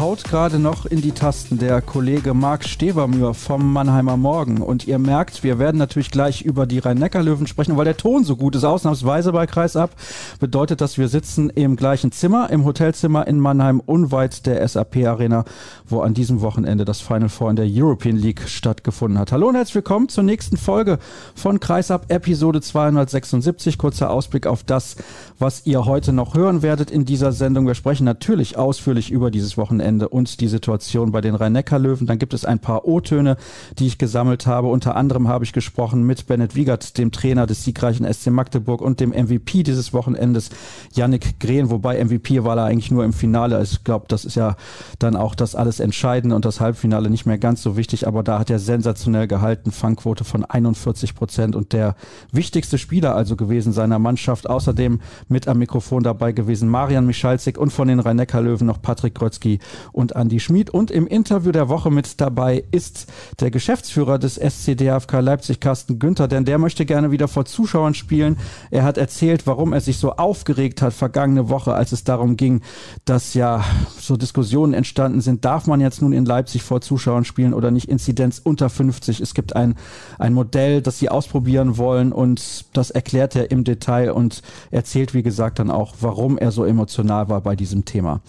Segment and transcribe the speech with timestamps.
[0.00, 4.62] Haut gerade noch in die Tasten, der Kollege Marc Stevermühr vom Mannheimer Morgen.
[4.62, 8.34] Und ihr merkt, wir werden natürlich gleich über die Rhein-Neckar-Löwen sprechen, weil der Ton so
[8.36, 9.90] gut ist, ausnahmsweise bei Kreisab.
[10.38, 15.44] Bedeutet, dass wir sitzen im gleichen Zimmer, im Hotelzimmer in Mannheim, unweit der SAP-Arena,
[15.86, 19.32] wo an diesem Wochenende das Final Four in der European League stattgefunden hat.
[19.32, 20.98] Hallo und herzlich willkommen zur nächsten Folge
[21.34, 23.76] von Kreisab, Episode 276.
[23.76, 24.96] Kurzer Ausblick auf das,
[25.38, 27.66] was ihr heute noch hören werdet in dieser Sendung.
[27.66, 32.06] Wir sprechen natürlich ausführlich über dieses Wochenende Wochenende und die Situation bei den Rhein-Neckar-Löwen.
[32.06, 33.36] Dann gibt es ein paar O-Töne,
[33.78, 34.68] die ich gesammelt habe.
[34.68, 39.00] Unter anderem habe ich gesprochen mit Bennett Wiegert, dem Trainer des siegreichen SC Magdeburg und
[39.00, 40.50] dem MVP dieses Wochenendes,
[40.94, 43.60] Yannick Grehn, wobei MVP war er eigentlich nur im Finale.
[43.62, 44.56] Ich glaube, das ist ja
[44.98, 48.38] dann auch das alles Entscheidende und das Halbfinale nicht mehr ganz so wichtig, aber da
[48.38, 51.96] hat er sensationell gehalten, Fangquote von 41 Prozent und der
[52.32, 54.48] wichtigste Spieler also gewesen seiner Mannschaft.
[54.48, 59.58] Außerdem mit am Mikrofon dabei gewesen Marian Michalzik und von den Rhein-Neckar-Löwen noch Patrick Grötzky
[59.92, 60.70] und Andi Schmid.
[60.70, 63.06] Und im Interview der Woche mit dabei ist
[63.40, 68.36] der Geschäftsführer des SCDFK Leipzig, Carsten Günther, denn der möchte gerne wieder vor Zuschauern spielen.
[68.70, 72.62] Er hat erzählt, warum er sich so aufgeregt hat vergangene Woche, als es darum ging,
[73.04, 73.64] dass ja
[73.98, 75.44] so Diskussionen entstanden sind.
[75.44, 77.88] Darf man jetzt nun in Leipzig vor Zuschauern spielen oder nicht?
[77.88, 79.20] Inzidenz unter 50.
[79.20, 79.74] Es gibt ein,
[80.18, 85.22] ein Modell, das sie ausprobieren wollen und das erklärt er im Detail und erzählt, wie
[85.22, 88.20] gesagt, dann auch, warum er so emotional war bei diesem Thema.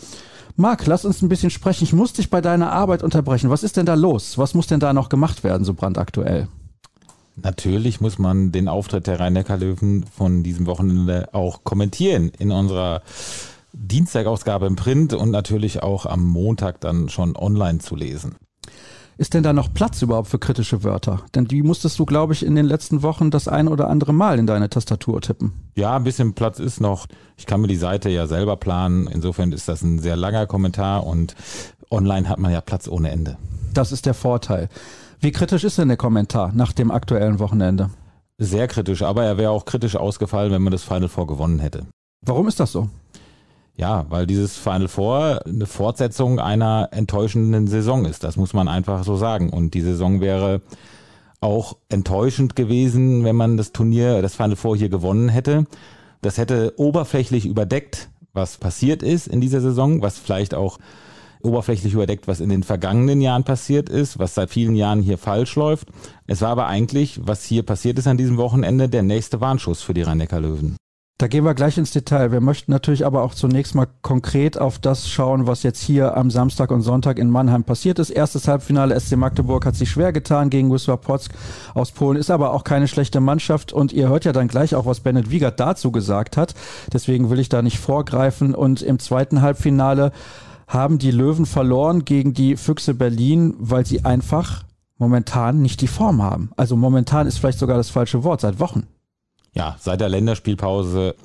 [0.55, 1.83] Marc, lass uns ein bisschen sprechen.
[1.83, 3.49] Ich muss dich bei deiner Arbeit unterbrechen.
[3.49, 4.37] Was ist denn da los?
[4.37, 6.47] Was muss denn da noch gemacht werden, so brandaktuell?
[7.35, 13.01] Natürlich muss man den Auftritt der Rhein-Neckar-Löwen von diesem Wochenende auch kommentieren in unserer
[13.73, 18.35] Dienstagausgabe im Print und natürlich auch am Montag dann schon online zu lesen.
[19.21, 21.21] Ist denn da noch Platz überhaupt für kritische Wörter?
[21.35, 24.39] Denn die musstest du, glaube ich, in den letzten Wochen das ein oder andere Mal
[24.39, 25.53] in deine Tastatur tippen.
[25.75, 27.05] Ja, ein bisschen Platz ist noch.
[27.37, 29.05] Ich kann mir die Seite ja selber planen.
[29.05, 31.35] Insofern ist das ein sehr langer Kommentar und
[31.91, 33.37] online hat man ja Platz ohne Ende.
[33.75, 34.69] Das ist der Vorteil.
[35.19, 37.91] Wie kritisch ist denn der Kommentar nach dem aktuellen Wochenende?
[38.39, 41.85] Sehr kritisch, aber er wäre auch kritisch ausgefallen, wenn man das Final Four gewonnen hätte.
[42.25, 42.89] Warum ist das so?
[43.75, 48.23] Ja, weil dieses Final Four eine Fortsetzung einer enttäuschenden Saison ist.
[48.23, 49.49] Das muss man einfach so sagen.
[49.49, 50.61] Und die Saison wäre
[51.39, 55.65] auch enttäuschend gewesen, wenn man das Turnier, das Final Four hier gewonnen hätte.
[56.21, 60.77] Das hätte oberflächlich überdeckt, was passiert ist in dieser Saison, was vielleicht auch
[61.41, 65.55] oberflächlich überdeckt, was in den vergangenen Jahren passiert ist, was seit vielen Jahren hier falsch
[65.55, 65.87] läuft.
[66.27, 69.95] Es war aber eigentlich, was hier passiert ist an diesem Wochenende, der nächste Warnschuss für
[69.95, 70.77] die Rhein-Neckar-Löwen.
[71.21, 72.31] Da gehen wir gleich ins Detail.
[72.31, 76.31] Wir möchten natürlich aber auch zunächst mal konkret auf das schauen, was jetzt hier am
[76.31, 78.09] Samstag und Sonntag in Mannheim passiert ist.
[78.09, 81.25] Erstes Halbfinale SC Magdeburg hat sich schwer getan gegen Wisła Płock
[81.75, 84.87] aus Polen, ist aber auch keine schlechte Mannschaft und ihr hört ja dann gleich auch,
[84.87, 86.55] was Bennett Wiegert dazu gesagt hat.
[86.91, 90.13] Deswegen will ich da nicht vorgreifen und im zweiten Halbfinale
[90.65, 94.63] haben die Löwen verloren gegen die Füchse Berlin, weil sie einfach
[94.97, 96.49] momentan nicht die Form haben.
[96.57, 98.87] Also momentan ist vielleicht sogar das falsche Wort, seit Wochen
[99.53, 101.15] ja, seit der Länderspielpause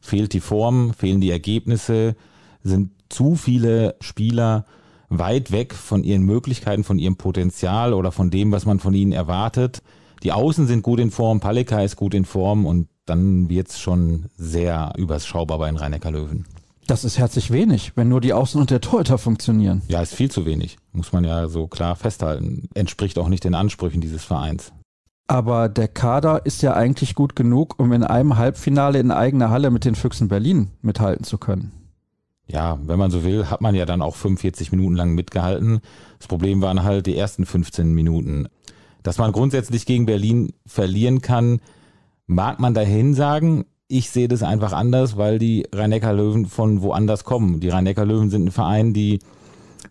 [0.00, 2.16] fehlt die Form, fehlen die Ergebnisse,
[2.62, 4.66] sind zu viele Spieler
[5.08, 9.12] weit weg von ihren Möglichkeiten, von ihrem Potenzial oder von dem, was man von ihnen
[9.12, 9.82] erwartet.
[10.22, 14.26] Die Außen sind gut in Form, Palika ist gut in Form und dann wird's schon
[14.36, 16.46] sehr überschaubar bei den rhein löwen
[16.86, 19.82] Das ist herzlich wenig, wenn nur die Außen und der Torhüter funktionieren.
[19.88, 22.68] Ja, ist viel zu wenig, muss man ja so klar festhalten.
[22.74, 24.72] Entspricht auch nicht den Ansprüchen dieses Vereins.
[25.26, 29.70] Aber der Kader ist ja eigentlich gut genug, um in einem Halbfinale in eigener Halle
[29.70, 31.72] mit den Füchsen Berlin mithalten zu können.
[32.46, 35.80] Ja, wenn man so will, hat man ja dann auch 45 Minuten lang mitgehalten.
[36.18, 38.48] Das Problem waren halt die ersten 15 Minuten.
[39.02, 41.60] Dass man grundsätzlich gegen Berlin verlieren kann,
[42.26, 43.64] mag man dahin sagen.
[43.88, 47.60] Ich sehe das einfach anders, weil die Rhein-Neckar-Löwen von woanders kommen.
[47.60, 49.20] Die Rhein-Neckar-Löwen sind ein Verein, die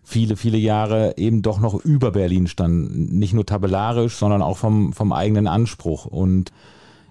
[0.04, 3.18] viele, viele Jahre eben doch noch über Berlin standen.
[3.18, 6.06] Nicht nur tabellarisch, sondern auch vom, vom eigenen Anspruch.
[6.06, 6.52] Und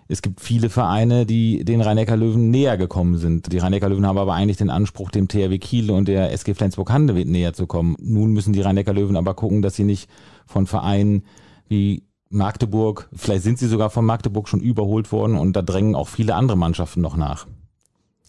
[0.07, 3.51] es gibt viele Vereine, die den Rhein-Neckar-Löwen näher gekommen sind.
[3.51, 7.53] Die Rhein-Neckar-Löwen haben aber eigentlich den Anspruch, dem THW Kiel und der SG Flensburg-Handewitt näher
[7.53, 7.95] zu kommen.
[7.99, 10.09] Nun müssen die Rhein-Neckar-Löwen aber gucken, dass sie nicht
[10.45, 11.23] von Vereinen
[11.67, 16.07] wie Magdeburg, vielleicht sind sie sogar von Magdeburg schon überholt worden und da drängen auch
[16.07, 17.47] viele andere Mannschaften noch nach.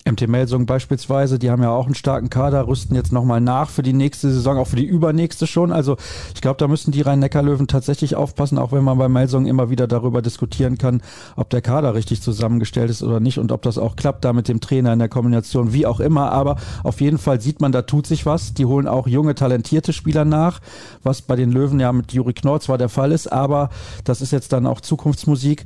[0.07, 3.83] MT Melsung beispielsweise, die haben ja auch einen starken Kader, rüsten jetzt nochmal nach für
[3.83, 5.73] die nächste Saison, auch für die übernächste schon.
[5.73, 5.97] Also
[6.35, 9.87] ich glaube, da müssen die Rhein-Neckar-Löwen tatsächlich aufpassen, auch wenn man bei Melsung immer wieder
[9.87, 11.01] darüber diskutieren kann,
[11.37, 14.49] ob der Kader richtig zusammengestellt ist oder nicht und ob das auch klappt da mit
[14.49, 16.33] dem Trainer in der Kombination, wie auch immer.
[16.33, 18.53] Aber auf jeden Fall sieht man, da tut sich was.
[18.53, 20.61] Die holen auch junge, talentierte Spieler nach,
[21.03, 23.71] was bei den Löwen ja mit Juri Knorr zwar der Fall ist, aber
[24.05, 25.65] das ist jetzt dann auch Zukunftsmusik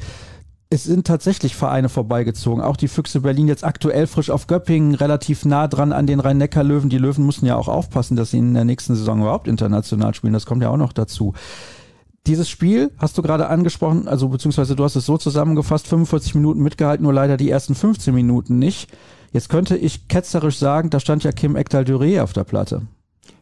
[0.70, 2.62] es sind tatsächlich Vereine vorbeigezogen.
[2.62, 6.90] Auch die Füchse Berlin jetzt aktuell frisch auf Göppingen, relativ nah dran an den Rhein-Neckar-Löwen.
[6.90, 10.34] Die Löwen müssen ja auch aufpassen, dass sie in der nächsten Saison überhaupt international spielen.
[10.34, 11.32] Das kommt ja auch noch dazu.
[12.26, 16.60] Dieses Spiel hast du gerade angesprochen, also beziehungsweise du hast es so zusammengefasst, 45 Minuten
[16.60, 18.90] mitgehalten, nur leider die ersten 15 Minuten nicht.
[19.32, 22.82] Jetzt könnte ich ketzerisch sagen, da stand ja Kim Ekdal-Duré auf der Platte.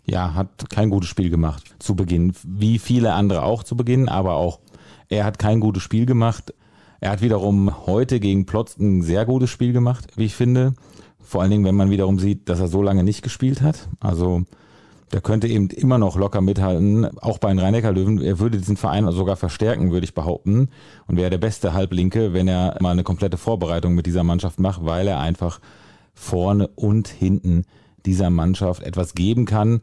[0.05, 2.32] Ja, hat kein gutes Spiel gemacht zu Beginn.
[2.44, 4.61] Wie viele andere auch zu Beginn, aber auch
[5.08, 6.55] er hat kein gutes Spiel gemacht.
[7.00, 10.75] Er hat wiederum heute gegen Plotz ein sehr gutes Spiel gemacht, wie ich finde.
[11.20, 13.88] Vor allen Dingen, wenn man wiederum sieht, dass er so lange nicht gespielt hat.
[14.00, 14.44] Also
[15.12, 18.76] der könnte eben immer noch locker mithalten, auch bei den rhein löwen Er würde diesen
[18.76, 20.69] Verein sogar verstärken, würde ich behaupten.
[21.06, 24.84] Und wäre der beste Halblinke, wenn er mal eine komplette Vorbereitung mit dieser Mannschaft macht,
[24.84, 25.60] weil er einfach
[26.14, 27.64] vorne und hinten
[28.04, 29.81] dieser Mannschaft etwas geben kann,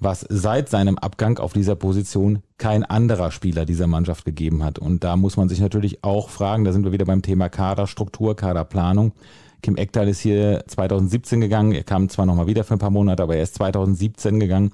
[0.00, 4.78] was seit seinem Abgang auf dieser Position kein anderer Spieler dieser Mannschaft gegeben hat.
[4.78, 8.34] Und da muss man sich natürlich auch fragen, da sind wir wieder beim Thema Kaderstruktur,
[8.34, 9.12] Kaderplanung.
[9.62, 13.22] Kim Ekdal ist hier 2017 gegangen, er kam zwar nochmal wieder für ein paar Monate,
[13.22, 14.72] aber er ist 2017 gegangen.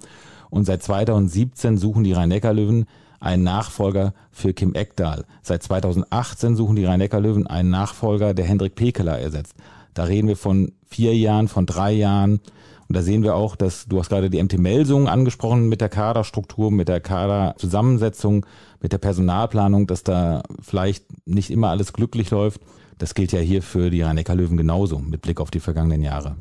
[0.48, 2.86] Und seit 2017 suchen die Rhein-Neckar-Löwen
[3.18, 5.24] einen Nachfolger für Kim Ekdal.
[5.42, 9.56] Seit 2018 suchen die Rhein-Neckar-Löwen einen Nachfolger, der Hendrik Pekeler ersetzt.
[9.94, 12.40] Da reden wir von vier Jahren, von drei Jahren.
[12.88, 15.88] Und da sehen wir auch, dass du hast gerade die MT Melsung angesprochen mit der
[15.88, 18.46] Kaderstruktur, mit der Kaderzusammensetzung,
[18.80, 22.60] mit der Personalplanung, dass da vielleicht nicht immer alles glücklich läuft.
[22.98, 26.36] Das gilt ja hier für die rhein löwen genauso mit Blick auf die vergangenen Jahre.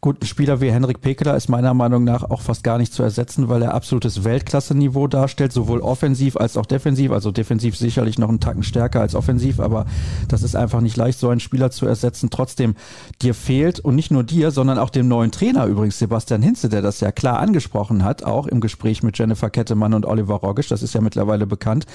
[0.00, 3.02] Gut, ein Spieler wie Henrik Pekeler ist meiner Meinung nach auch fast gar nicht zu
[3.02, 7.12] ersetzen, weil er absolutes Weltklasse-Niveau darstellt, sowohl offensiv als auch defensiv.
[7.12, 9.86] Also defensiv sicherlich noch einen Tacken stärker als offensiv, aber
[10.28, 12.30] das ist einfach nicht leicht, so einen Spieler zu ersetzen.
[12.30, 12.74] Trotzdem,
[13.22, 16.82] dir fehlt und nicht nur dir, sondern auch dem neuen Trainer übrigens, Sebastian Hinze, der
[16.82, 20.82] das ja klar angesprochen hat, auch im Gespräch mit Jennifer Kettemann und Oliver Rogisch, das
[20.82, 21.86] ist ja mittlerweile bekannt,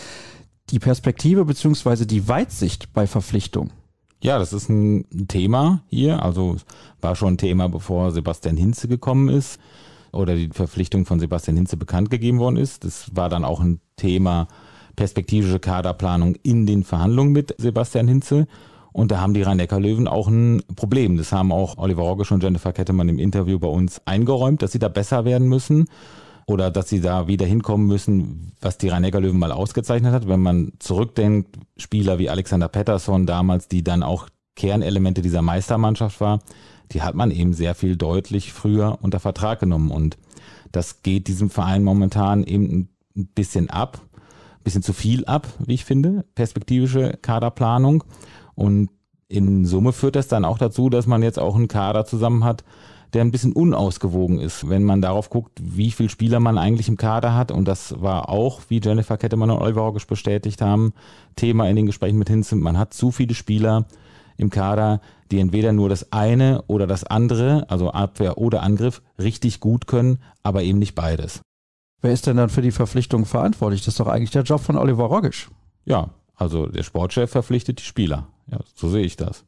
[0.70, 3.72] die Perspektive beziehungsweise die Weitsicht bei Verpflichtung.
[4.24, 6.24] Ja, das ist ein Thema hier.
[6.24, 6.56] Also
[7.02, 9.60] war schon ein Thema, bevor Sebastian Hinze gekommen ist
[10.14, 12.86] oder die Verpflichtung von Sebastian Hinze bekannt gegeben worden ist.
[12.86, 14.48] Das war dann auch ein Thema
[14.96, 18.48] perspektivische Kaderplanung in den Verhandlungen mit Sebastian Hinze.
[18.94, 21.18] Und da haben die Rhein-Neckar-Löwen auch ein Problem.
[21.18, 24.80] Das haben auch Oliver Rogge und Jennifer Kettemann im Interview bei uns eingeräumt, dass sie
[24.80, 25.90] da besser werden müssen
[26.46, 30.28] oder dass sie da wieder hinkommen müssen, was die rhein löwen mal ausgezeichnet hat.
[30.28, 36.40] Wenn man zurückdenkt, Spieler wie Alexander Pettersson damals, die dann auch Kernelemente dieser Meistermannschaft war,
[36.92, 39.90] die hat man eben sehr viel deutlich früher unter Vertrag genommen.
[39.90, 40.18] Und
[40.72, 45.74] das geht diesem Verein momentan eben ein bisschen ab, ein bisschen zu viel ab, wie
[45.74, 48.04] ich finde, perspektivische Kaderplanung.
[48.56, 48.90] Und
[49.28, 52.64] in Summe führt das dann auch dazu, dass man jetzt auch einen Kader zusammen hat,
[53.14, 56.98] der ein bisschen unausgewogen ist, wenn man darauf guckt, wie viele Spieler man eigentlich im
[56.98, 57.52] Kader hat.
[57.52, 60.94] Und das war auch, wie Jennifer Kettemann und Oliver Haugisch bestätigt haben,
[61.36, 62.56] Thema in den Gesprächen mit Hinze.
[62.56, 63.86] Man hat zu viele Spieler
[64.38, 65.00] im Kader,
[65.32, 70.20] die entweder nur das eine oder das andere, also Abwehr oder Angriff, richtig gut können,
[70.42, 71.42] aber eben nicht beides.
[72.02, 73.82] Wer ist denn dann für die Verpflichtung verantwortlich?
[73.82, 75.50] Das ist doch eigentlich der Job von Oliver Rogisch.
[75.86, 78.28] Ja, also der Sportchef verpflichtet die Spieler.
[78.52, 79.46] Ja, so sehe ich das.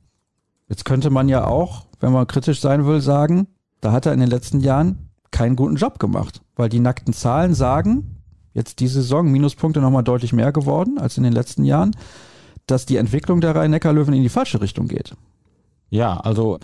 [0.68, 3.48] Jetzt könnte man ja auch, wenn man kritisch sein will, sagen,
[3.86, 7.54] da hat er in den letzten Jahren keinen guten Job gemacht, weil die nackten Zahlen
[7.54, 8.20] sagen,
[8.54, 11.96] jetzt die Saison Minuspunkte nochmal deutlich mehr geworden als in den letzten Jahren,
[12.66, 15.14] dass die Entwicklung der Rhein-Neckar-Löwen in die falsche Richtung geht.
[15.92, 16.58] Ja, also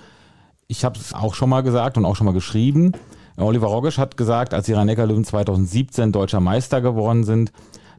[0.67, 2.93] ich habe es auch schon mal gesagt und auch schon mal geschrieben.
[3.37, 7.51] Oliver Rogisch hat gesagt, als die Rhein-Neckar-Löwen 2017 deutscher Meister geworden sind,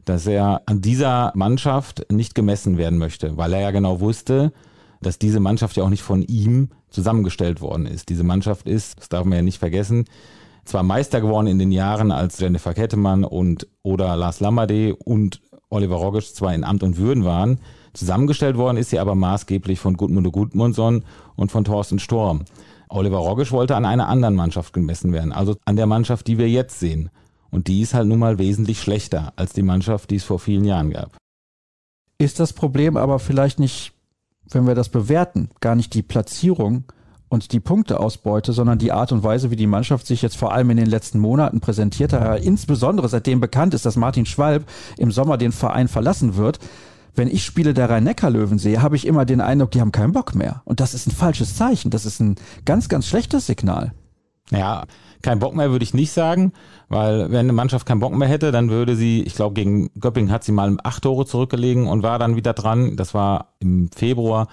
[0.03, 4.51] dass er an dieser Mannschaft nicht gemessen werden möchte, weil er ja genau wusste,
[4.99, 8.09] dass diese Mannschaft ja auch nicht von ihm zusammengestellt worden ist.
[8.09, 10.05] Diese Mannschaft ist, das darf man ja nicht vergessen,
[10.65, 15.95] zwar Meister geworden in den Jahren, als Jennifer Kettemann und oder Lars Lamade und Oliver
[15.95, 17.59] Rogisch zwar in Amt und Würden waren,
[17.93, 21.03] zusammengestellt worden ist sie aber maßgeblich von Gudmundur Gudmundsson
[21.35, 22.45] und von Thorsten Storm.
[22.89, 26.49] Oliver Rogisch wollte an einer anderen Mannschaft gemessen werden, also an der Mannschaft, die wir
[26.49, 27.09] jetzt sehen.
[27.49, 30.65] Und die ist halt nun mal wesentlich schlechter als die Mannschaft, die es vor vielen
[30.65, 31.17] Jahren gab.
[32.17, 33.93] Ist das Problem aber vielleicht nicht
[34.49, 36.85] wenn wir das bewerten, gar nicht die Platzierung
[37.29, 40.69] und die Punkteausbeute, sondern die Art und Weise, wie die Mannschaft sich jetzt vor allem
[40.69, 44.65] in den letzten Monaten präsentiert hat, insbesondere seitdem bekannt ist, dass Martin Schwalb
[44.97, 46.59] im Sommer den Verein verlassen wird,
[47.15, 50.33] wenn ich Spiele der Rhein-Neckar-Löwen sehe, habe ich immer den Eindruck, die haben keinen Bock
[50.35, 50.61] mehr.
[50.65, 51.91] Und das ist ein falsches Zeichen.
[51.91, 52.35] Das ist ein
[52.65, 53.93] ganz, ganz schlechtes Signal.
[54.51, 54.85] Ja,
[55.21, 56.51] kein Bock mehr würde ich nicht sagen,
[56.89, 60.31] weil wenn eine Mannschaft keinen Bock mehr hätte, dann würde sie, ich glaube, gegen Göppingen
[60.31, 62.97] hat sie mal acht Tore zurückgelegen und war dann wieder dran.
[62.97, 64.47] Das war im Februar.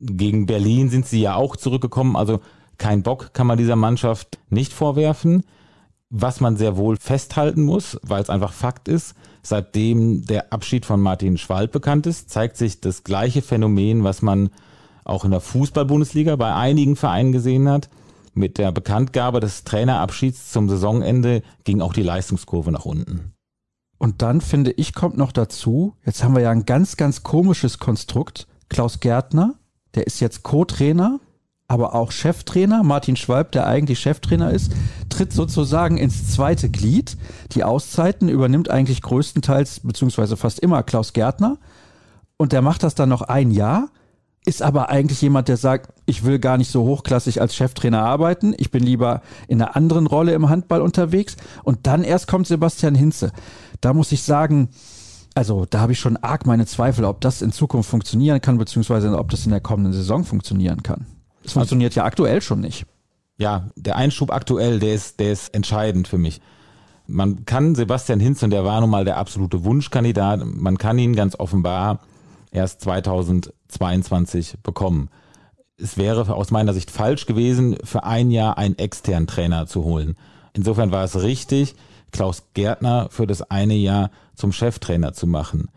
[0.00, 2.14] Gegen Berlin sind sie ja auch zurückgekommen.
[2.14, 2.40] Also
[2.76, 5.44] kein Bock kann man dieser Mannschaft nicht vorwerfen.
[6.10, 11.00] Was man sehr wohl festhalten muss, weil es einfach Fakt ist, seitdem der Abschied von
[11.00, 14.50] Martin Schwalb bekannt ist, zeigt sich das gleiche Phänomen, was man
[15.04, 17.88] auch in der Fußball-Bundesliga bei einigen Vereinen gesehen hat.
[18.34, 23.32] Mit der Bekanntgabe des Trainerabschieds zum Saisonende ging auch die Leistungskurve nach unten.
[23.98, 27.78] Und dann finde ich, kommt noch dazu, jetzt haben wir ja ein ganz, ganz komisches
[27.78, 28.46] Konstrukt.
[28.68, 29.54] Klaus Gärtner,
[29.94, 31.20] der ist jetzt Co-Trainer
[31.72, 32.82] aber auch Cheftrainer.
[32.82, 34.72] Martin Schwalb, der eigentlich Cheftrainer ist,
[35.08, 37.16] tritt sozusagen ins zweite Glied.
[37.52, 41.56] Die Auszeiten übernimmt eigentlich größtenteils, beziehungsweise fast immer Klaus Gärtner.
[42.36, 43.88] Und der macht das dann noch ein Jahr,
[44.44, 48.54] ist aber eigentlich jemand, der sagt, ich will gar nicht so hochklassig als Cheftrainer arbeiten.
[48.56, 51.36] Ich bin lieber in einer anderen Rolle im Handball unterwegs.
[51.62, 53.30] Und dann erst kommt Sebastian Hinze.
[53.80, 54.70] Da muss ich sagen,
[55.34, 59.16] also da habe ich schon arg meine Zweifel, ob das in Zukunft funktionieren kann, beziehungsweise
[59.16, 61.06] ob das in der kommenden Saison funktionieren kann.
[61.44, 62.86] Das funktioniert ja aktuell schon nicht.
[63.38, 66.40] Ja, der Einschub aktuell, der ist, der ist entscheidend für mich.
[67.06, 71.16] Man kann Sebastian Hinz, und der war nun mal der absolute Wunschkandidat, man kann ihn
[71.16, 72.00] ganz offenbar
[72.52, 75.08] erst 2022 bekommen.
[75.76, 80.16] Es wäre aus meiner Sicht falsch gewesen, für ein Jahr einen externen Trainer zu holen.
[80.52, 81.74] Insofern war es richtig,
[82.12, 85.70] Klaus Gärtner für das eine Jahr zum Cheftrainer zu machen.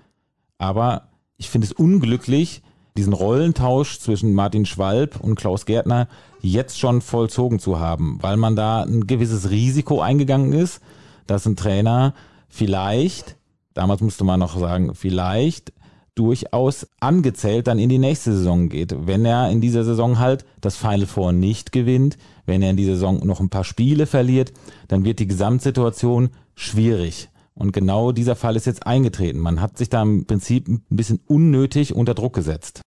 [0.57, 2.61] Aber ich finde es unglücklich,
[2.97, 6.07] diesen Rollentausch zwischen Martin Schwalb und Klaus Gärtner
[6.41, 10.81] jetzt schon vollzogen zu haben, weil man da ein gewisses Risiko eingegangen ist,
[11.27, 12.13] dass ein Trainer
[12.47, 13.37] vielleicht,
[13.73, 15.73] damals musste man noch sagen, vielleicht
[16.15, 18.95] durchaus angezählt dann in die nächste Saison geht.
[19.05, 22.93] Wenn er in dieser Saison halt das Final Four nicht gewinnt, wenn er in dieser
[22.93, 24.53] Saison noch ein paar Spiele verliert,
[24.87, 27.29] dann wird die Gesamtsituation schwierig.
[27.53, 29.39] Und genau dieser Fall ist jetzt eingetreten.
[29.39, 32.81] Man hat sich da im Prinzip ein bisschen unnötig unter Druck gesetzt.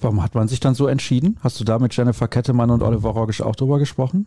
[0.00, 1.38] Warum hat man sich dann so entschieden?
[1.40, 4.26] Hast du da mit Jennifer Kettemann und Oliver Rogisch auch drüber gesprochen?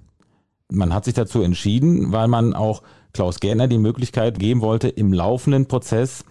[0.71, 5.11] Man hat sich dazu entschieden, weil man auch Klaus Gärtner die Möglichkeit geben wollte, im
[5.11, 6.23] laufenden Prozess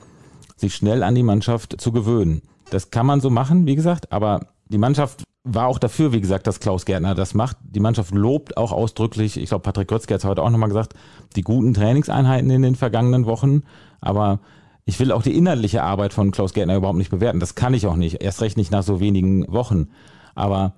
[0.63, 2.43] sich schnell an die Mannschaft zu gewöhnen.
[2.71, 6.47] Das kann man so machen, wie gesagt, aber die Mannschaft war auch dafür, wie gesagt,
[6.47, 7.57] dass Klaus Gärtner das macht.
[7.63, 10.95] Die Mannschaft lobt auch ausdrücklich, ich glaube, Patrick Götzke hat es heute auch nochmal gesagt,
[11.37, 13.63] die guten Trainingseinheiten in den vergangenen Wochen.
[14.01, 14.41] Aber
[14.85, 17.41] ich will auch die inhaltliche Arbeit von Klaus Gärtner überhaupt nicht bewerten.
[17.41, 18.23] Das kann ich auch nicht.
[18.23, 19.89] Erst recht nicht nach so wenigen Wochen.
[20.35, 20.75] Aber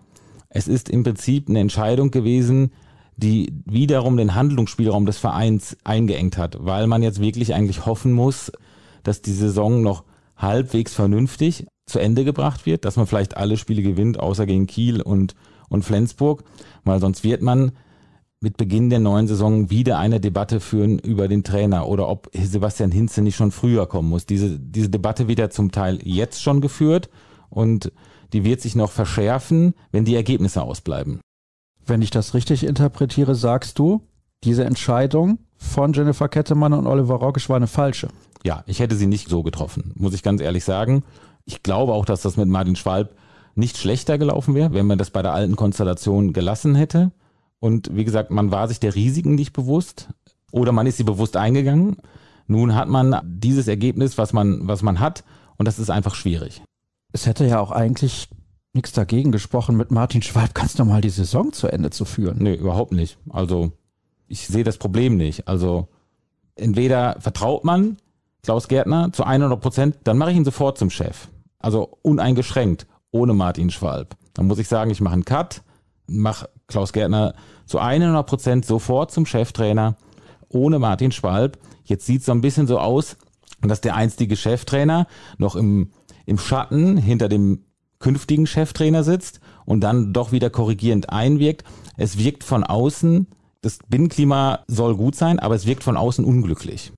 [0.48, 2.72] es ist im Prinzip eine Entscheidung gewesen,
[3.16, 8.50] die wiederum den Handlungsspielraum des Vereins eingeengt hat, weil man jetzt wirklich eigentlich hoffen muss,
[9.04, 10.04] dass die Saison noch
[10.36, 15.00] halbwegs vernünftig zu Ende gebracht wird, dass man vielleicht alle Spiele gewinnt, außer gegen Kiel
[15.00, 15.34] und,
[15.68, 16.42] und Flensburg,
[16.84, 17.72] weil sonst wird man
[18.40, 22.90] mit Beginn der neuen Saison wieder eine Debatte führen über den Trainer oder ob Sebastian
[22.90, 24.26] Hinze nicht schon früher kommen muss.
[24.26, 27.08] Diese, diese Debatte wird ja zum Teil jetzt schon geführt
[27.48, 27.90] und
[28.32, 31.20] die wird sich noch verschärfen, wenn die Ergebnisse ausbleiben.
[31.86, 34.02] Wenn ich das richtig interpretiere, sagst du,
[34.42, 38.08] diese Entscheidung von Jennifer Kettemann und Oliver Rockisch war eine falsche.
[38.44, 41.02] Ja, ich hätte sie nicht so getroffen, muss ich ganz ehrlich sagen.
[41.46, 43.16] Ich glaube auch, dass das mit Martin Schwalb
[43.54, 47.12] nicht schlechter gelaufen wäre, wenn man das bei der alten Konstellation gelassen hätte.
[47.60, 50.08] Und wie gesagt, man war sich der Risiken nicht bewusst
[50.52, 51.96] oder man ist sie bewusst eingegangen.
[52.46, 55.24] Nun hat man dieses Ergebnis, was man, was man hat,
[55.56, 56.62] und das ist einfach schwierig.
[57.12, 58.28] Es hätte ja auch eigentlich
[58.74, 62.38] nichts dagegen gesprochen, mit Martin Schwalb ganz normal die Saison zu Ende zu führen.
[62.40, 63.18] Nee, überhaupt nicht.
[63.30, 63.72] Also,
[64.26, 65.46] ich sehe das Problem nicht.
[65.46, 65.88] Also,
[66.56, 67.96] entweder vertraut man
[68.44, 71.28] Klaus Gärtner zu 100 Prozent, dann mache ich ihn sofort zum Chef.
[71.58, 74.16] Also uneingeschränkt, ohne Martin Schwalb.
[74.34, 75.62] Dann muss ich sagen, ich mache einen Cut,
[76.06, 77.34] mache Klaus Gärtner
[77.66, 79.96] zu 100 Prozent sofort zum Cheftrainer,
[80.50, 81.58] ohne Martin Schwalb.
[81.84, 83.16] Jetzt sieht es so ein bisschen so aus,
[83.62, 85.06] dass der einstige Cheftrainer
[85.38, 85.90] noch im,
[86.26, 87.64] im Schatten hinter dem
[87.98, 91.64] künftigen Cheftrainer sitzt und dann doch wieder korrigierend einwirkt.
[91.96, 93.26] Es wirkt von außen,
[93.62, 96.92] das Binnenklima soll gut sein, aber es wirkt von außen unglücklich.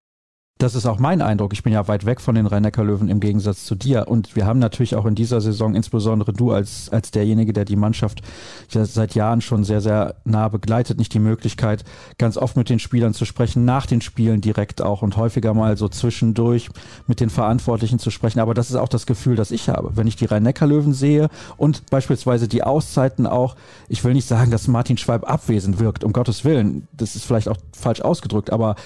[0.59, 1.53] Das ist auch mein Eindruck.
[1.53, 4.09] Ich bin ja weit weg von den rhein löwen im Gegensatz zu dir.
[4.09, 7.77] Und wir haben natürlich auch in dieser Saison, insbesondere du als, als derjenige, der die
[7.77, 8.23] Mannschaft
[8.71, 11.85] ja seit Jahren schon sehr, sehr nah begleitet, nicht die Möglichkeit,
[12.17, 15.77] ganz oft mit den Spielern zu sprechen, nach den Spielen direkt auch und häufiger mal
[15.77, 16.71] so zwischendurch
[17.07, 18.41] mit den Verantwortlichen zu sprechen.
[18.41, 19.95] Aber das ist auch das Gefühl, das ich habe.
[19.95, 23.57] Wenn ich die rhein löwen sehe und beispielsweise die Auszeiten auch,
[23.91, 26.89] ich will nicht sagen, dass Martin Schweib abwesend wirkt, um Gottes Willen.
[26.97, 28.77] Das ist vielleicht auch falsch ausgedrückt, aber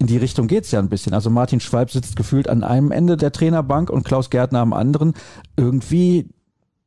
[0.00, 1.12] in die Richtung geht's ja ein bisschen.
[1.12, 5.12] Also Martin Schwalb sitzt gefühlt an einem Ende der Trainerbank und Klaus Gärtner am anderen.
[5.56, 6.30] Irgendwie,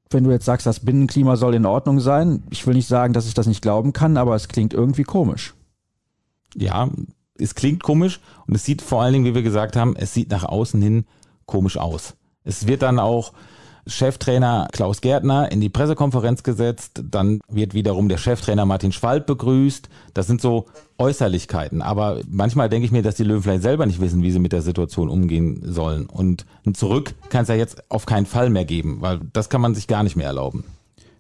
[0.10, 3.28] wenn du jetzt sagst, das Binnenklima soll in Ordnung sein, ich will nicht sagen, dass
[3.28, 5.54] ich das nicht glauben kann, aber es klingt irgendwie komisch.
[6.56, 6.90] Ja,
[7.38, 10.32] es klingt komisch und es sieht vor allen Dingen, wie wir gesagt haben, es sieht
[10.32, 11.06] nach außen hin
[11.46, 12.16] komisch aus.
[12.44, 13.34] Es wird dann auch
[13.86, 19.90] Cheftrainer Klaus Gärtner in die Pressekonferenz gesetzt, dann wird wiederum der Cheftrainer Martin Schwalb begrüßt.
[20.14, 20.66] Das sind so
[20.98, 21.82] Äußerlichkeiten.
[21.82, 24.54] Aber manchmal denke ich mir, dass die Löwen vielleicht selber nicht wissen, wie sie mit
[24.54, 26.06] der Situation umgehen sollen.
[26.06, 29.62] Und ein Zurück kann es ja jetzt auf keinen Fall mehr geben, weil das kann
[29.62, 30.64] man sich gar nicht mehr erlauben.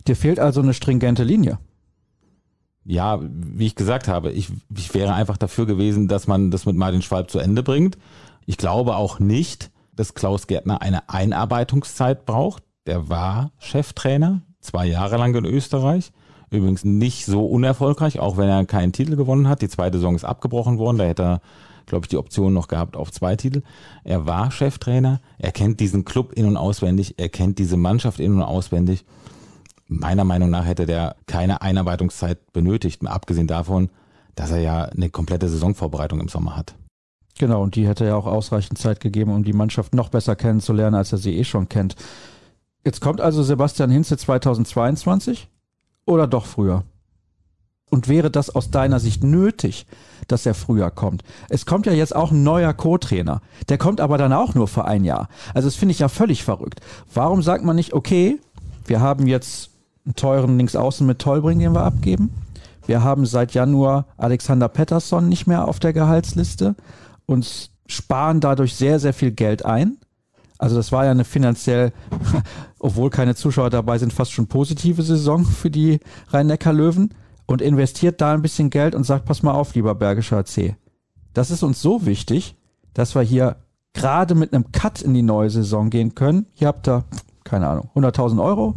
[0.07, 1.59] Dir fehlt also eine stringente Linie.
[2.85, 6.75] Ja, wie ich gesagt habe, ich, ich wäre einfach dafür gewesen, dass man das mit
[6.75, 7.97] Martin Schwalb zu Ende bringt.
[8.45, 12.63] Ich glaube auch nicht, dass Klaus Gärtner eine Einarbeitungszeit braucht.
[12.85, 16.11] Der war Cheftrainer, zwei Jahre lang in Österreich.
[16.49, 19.61] Übrigens nicht so unerfolgreich, auch wenn er keinen Titel gewonnen hat.
[19.61, 20.97] Die zweite Saison ist abgebrochen worden.
[20.99, 21.41] Da hätte er,
[21.87, 23.63] glaube ich, die Option noch gehabt auf zwei Titel.
[24.03, 25.19] Er war Cheftrainer.
[25.39, 27.15] Er kennt diesen Club in- und auswendig.
[27.17, 29.03] Er kennt diese Mannschaft in- und auswendig.
[29.87, 33.89] Meiner Meinung nach hätte der keine Einarbeitungszeit benötigt, abgesehen davon,
[34.35, 36.75] dass er ja eine komplette Saisonvorbereitung im Sommer hat.
[37.39, 40.95] Genau, und die hätte ja auch ausreichend Zeit gegeben, um die Mannschaft noch besser kennenzulernen,
[40.95, 41.95] als er sie eh schon kennt.
[42.85, 45.47] Jetzt kommt also Sebastian Hinze 2022
[46.05, 46.83] oder doch früher?
[47.89, 49.85] Und wäre das aus deiner Sicht nötig,
[50.27, 51.23] dass er früher kommt?
[51.49, 53.41] Es kommt ja jetzt auch ein neuer Co-Trainer.
[53.69, 55.29] Der kommt aber dann auch nur für ein Jahr.
[55.53, 56.81] Also das finde ich ja völlig verrückt.
[57.13, 58.39] Warum sagt man nicht, okay,
[58.85, 59.69] wir haben jetzt
[60.05, 62.33] einen teuren Linksaußen mit Tollbring, den wir abgeben.
[62.85, 66.75] Wir haben seit Januar Alexander Pettersson nicht mehr auf der Gehaltsliste
[67.25, 69.97] und sparen dadurch sehr, sehr viel Geld ein.
[70.57, 71.91] Also das war ja eine finanziell,
[72.79, 75.99] obwohl keine Zuschauer dabei sind, fast schon positive Saison für die
[76.29, 77.13] Rhein-Neckar-Löwen
[77.45, 80.75] und investiert da ein bisschen Geld und sagt, pass mal auf, lieber Bergischer AC.
[81.33, 82.55] Das ist uns so wichtig,
[82.93, 83.57] dass wir hier
[83.93, 86.47] gerade mit einem Cut in die neue Saison gehen können.
[86.53, 87.03] Hier habt ihr,
[87.43, 88.75] keine Ahnung, 100.000 Euro.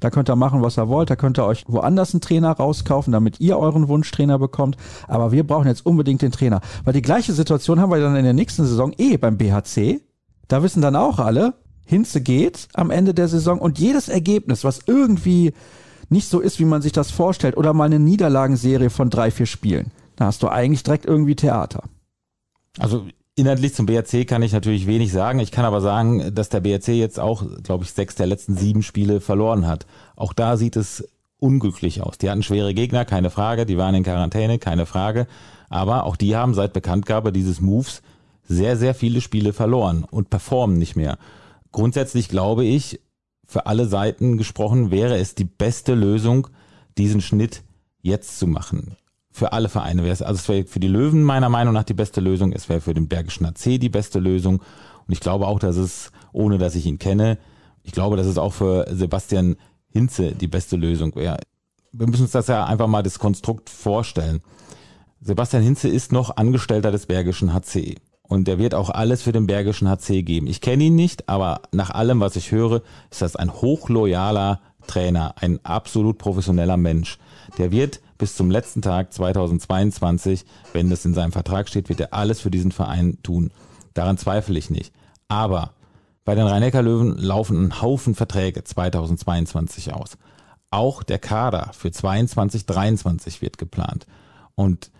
[0.00, 1.10] Da könnt ihr machen, was ihr wollt.
[1.10, 4.76] Da könnt ihr euch woanders einen Trainer rauskaufen, damit ihr euren Wunschtrainer bekommt.
[5.08, 6.60] Aber wir brauchen jetzt unbedingt den Trainer.
[6.84, 10.00] Weil die gleiche Situation haben wir dann in der nächsten Saison eh beim BHC.
[10.46, 14.80] Da wissen dann auch alle, Hinze geht am Ende der Saison und jedes Ergebnis, was
[14.86, 15.52] irgendwie
[16.10, 19.46] nicht so ist, wie man sich das vorstellt, oder mal eine Niederlagenserie von drei, vier
[19.46, 21.82] Spielen, da hast du eigentlich direkt irgendwie Theater.
[22.78, 23.06] Also
[23.38, 25.38] inhaltlich zum BRC kann ich natürlich wenig sagen.
[25.38, 28.82] Ich kann aber sagen, dass der BRC jetzt auch, glaube ich, sechs der letzten sieben
[28.82, 29.86] Spiele verloren hat.
[30.16, 32.18] Auch da sieht es unglücklich aus.
[32.18, 33.64] Die hatten schwere Gegner, keine Frage.
[33.64, 35.26] Die waren in Quarantäne, keine Frage.
[35.68, 38.02] Aber auch die haben seit Bekanntgabe dieses Moves
[38.42, 41.18] sehr, sehr viele Spiele verloren und performen nicht mehr.
[41.70, 43.00] Grundsätzlich glaube ich,
[43.46, 46.48] für alle Seiten gesprochen, wäre es die beste Lösung,
[46.98, 47.62] diesen Schnitt
[48.02, 48.96] jetzt zu machen.
[49.30, 51.94] Für alle Vereine wäre es, also es wäre für die Löwen meiner Meinung nach die
[51.94, 54.60] beste Lösung, es wäre für den Bergischen AC die beste Lösung
[55.06, 57.38] und ich glaube auch, dass es, ohne dass ich ihn kenne,
[57.82, 59.56] ich glaube, dass es auch für Sebastian
[59.90, 61.38] Hinze die beste Lösung wäre.
[61.92, 64.40] Wir müssen uns das ja einfach mal das Konstrukt vorstellen.
[65.20, 67.96] Sebastian Hinze ist noch Angestellter des Bergischen HC.
[68.22, 70.46] Und der wird auch alles für den Bergischen HC geben.
[70.46, 75.34] Ich kenne ihn nicht, aber nach allem, was ich höre, ist das ein hochloyaler Trainer,
[75.40, 77.18] ein absolut professioneller Mensch.
[77.56, 82.12] Der wird bis zum letzten Tag 2022, wenn das in seinem Vertrag steht, wird er
[82.12, 83.50] alles für diesen Verein tun.
[83.94, 84.92] Daran zweifle ich nicht.
[85.28, 85.72] Aber
[86.24, 90.18] bei den rhein löwen laufen ein Haufen Verträge 2022 aus.
[90.70, 94.06] Auch der Kader für 22, 23 wird geplant.
[94.54, 94.90] Und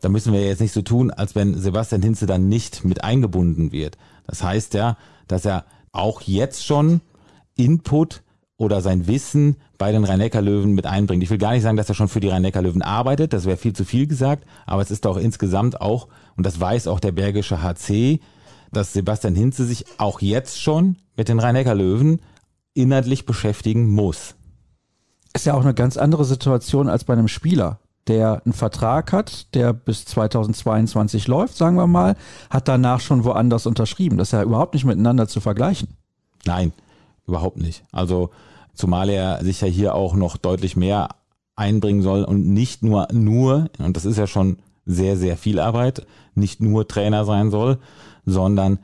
[0.00, 3.72] da müssen wir jetzt nicht so tun, als wenn Sebastian Hinze dann nicht mit eingebunden
[3.72, 3.98] wird.
[4.26, 7.00] Das heißt ja, dass er auch jetzt schon
[7.56, 8.22] Input
[8.58, 11.22] oder sein Wissen bei den Rhein-Neckar-Löwen mit einbringt.
[11.22, 13.72] Ich will gar nicht sagen, dass er schon für die Rhein-Neckar-Löwen arbeitet, das wäre viel
[13.72, 17.62] zu viel gesagt, aber es ist doch insgesamt auch, und das weiß auch der Bergische
[17.62, 18.20] HC,
[18.72, 22.20] dass Sebastian Hinze sich auch jetzt schon mit den Rhein-Neckar-Löwen
[22.74, 24.34] inhaltlich beschäftigen muss.
[25.32, 29.54] Ist ja auch eine ganz andere Situation als bei einem Spieler der einen Vertrag hat,
[29.54, 32.16] der bis 2022 läuft, sagen wir mal,
[32.50, 34.16] hat danach schon woanders unterschrieben.
[34.16, 35.88] Das ist ja überhaupt nicht miteinander zu vergleichen.
[36.44, 36.72] Nein,
[37.26, 37.84] überhaupt nicht.
[37.92, 38.30] Also
[38.78, 41.08] zumal er sich ja hier auch noch deutlich mehr
[41.56, 46.06] einbringen soll und nicht nur nur, und das ist ja schon sehr, sehr viel Arbeit,
[46.34, 47.78] nicht nur Trainer sein soll,
[48.24, 48.78] sondern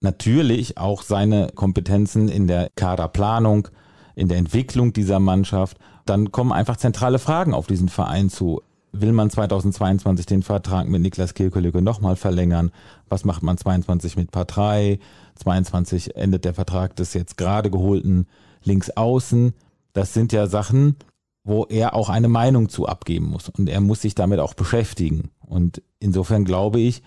[0.00, 3.68] natürlich auch seine Kompetenzen in der Kaderplanung,
[4.14, 5.78] in der Entwicklung dieser Mannschaft.
[6.04, 8.60] Dann kommen einfach zentrale Fragen auf diesen Verein zu.
[8.92, 12.70] Will man 2022 den Vertrag mit Niklas Kirkelücke nochmal verlängern?
[13.08, 14.98] Was macht man 22 mit Partei?
[15.36, 18.26] 22 endet der Vertrag des jetzt gerade geholten
[18.66, 19.54] Linksaußen.
[19.92, 20.96] Das sind ja Sachen,
[21.44, 23.48] wo er auch eine Meinung zu abgeben muss.
[23.48, 25.30] Und er muss sich damit auch beschäftigen.
[25.40, 27.02] Und insofern glaube ich,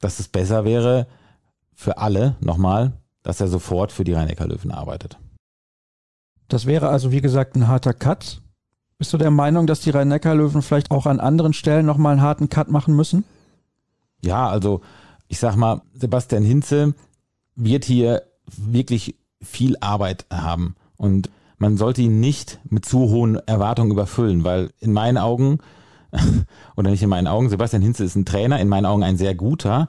[0.00, 1.06] dass es besser wäre
[1.74, 5.18] für alle, nochmal, dass er sofort für die Rhein-Neckar-Löwen arbeitet.
[6.48, 8.40] Das wäre also, wie gesagt, ein harter Cut.
[8.98, 12.48] Bist du der Meinung, dass die Rhein-Neckar-Löwen vielleicht auch an anderen Stellen nochmal einen harten
[12.48, 13.24] Cut machen müssen?
[14.22, 14.80] Ja, also
[15.28, 16.94] ich sag mal, Sebastian Hinze
[17.54, 23.90] wird hier wirklich viel Arbeit haben und man sollte ihn nicht mit zu hohen Erwartungen
[23.90, 25.58] überfüllen, weil in meinen Augen,
[26.76, 29.34] oder nicht in meinen Augen, Sebastian Hinze ist ein Trainer, in meinen Augen ein sehr
[29.34, 29.88] guter,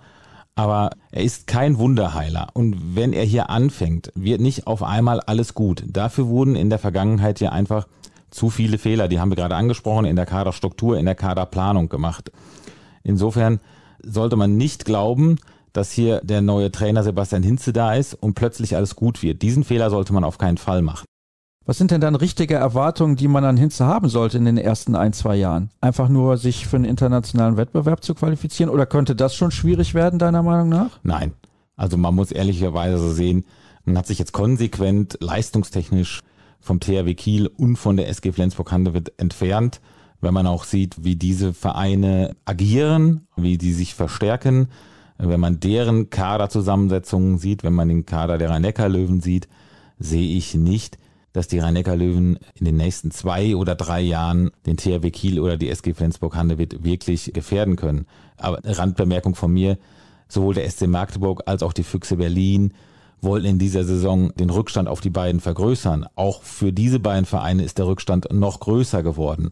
[0.56, 2.50] aber er ist kein Wunderheiler.
[2.54, 5.84] Und wenn er hier anfängt, wird nicht auf einmal alles gut.
[5.88, 7.88] Dafür wurden in der Vergangenheit ja einfach
[8.30, 12.32] zu viele Fehler, die haben wir gerade angesprochen, in der Kaderstruktur, in der Kaderplanung gemacht.
[13.04, 13.60] Insofern
[14.04, 15.38] sollte man nicht glauben,
[15.74, 19.42] dass hier der neue Trainer Sebastian Hinze da ist und plötzlich alles gut wird.
[19.42, 21.06] Diesen Fehler sollte man auf keinen Fall machen.
[21.66, 24.96] Was sind denn dann richtige Erwartungen, die man an Hinze haben sollte in den ersten
[24.96, 25.70] ein, zwei Jahren?
[25.82, 30.18] Einfach nur sich für einen internationalen Wettbewerb zu qualifizieren oder könnte das schon schwierig werden,
[30.18, 31.00] deiner Meinung nach?
[31.04, 31.34] Nein.
[31.76, 33.46] Also man muss ehrlicherweise sehen,
[33.86, 36.22] man hat sich jetzt konsequent leistungstechnisch
[36.60, 39.80] vom THW Kiel und von der SG Flensburg-Handewitt entfernt.
[40.22, 44.70] Wenn man auch sieht, wie diese Vereine agieren, wie die sich verstärken,
[45.20, 49.50] wenn man deren Kaderzusammensetzungen sieht, wenn man den Kader der Rhein-Neckar-Löwen sieht,
[50.00, 50.98] sehe ich nicht,
[51.34, 55.70] dass die Rhein-Neckar-Löwen in den nächsten zwei oder drei Jahren den THW Kiel oder die
[55.70, 58.08] SG Flensburg-Handewitt wirklich gefährden können.
[58.38, 59.78] Aber Randbemerkung von mir,
[60.30, 62.74] sowohl der SC Magdeburg als auch die Füchse Berlin
[63.22, 66.06] wollen in dieser Saison den Rückstand auf die beiden vergrößern.
[66.16, 69.52] Auch für diese beiden Vereine ist der Rückstand noch größer geworden.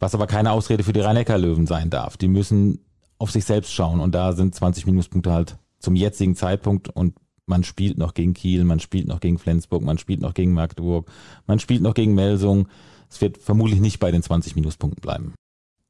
[0.00, 2.16] Was aber keine Ausrede für die Rhein-Neckar-Löwen sein darf.
[2.16, 2.80] Die müssen
[3.24, 4.00] auf sich selbst schauen.
[4.00, 7.14] Und da sind 20 Minuspunkte halt zum jetzigen Zeitpunkt und
[7.46, 11.10] man spielt noch gegen Kiel, man spielt noch gegen Flensburg, man spielt noch gegen Magdeburg,
[11.46, 12.68] man spielt noch gegen Melsung.
[13.08, 15.32] Es wird vermutlich nicht bei den 20 Minuspunkten bleiben.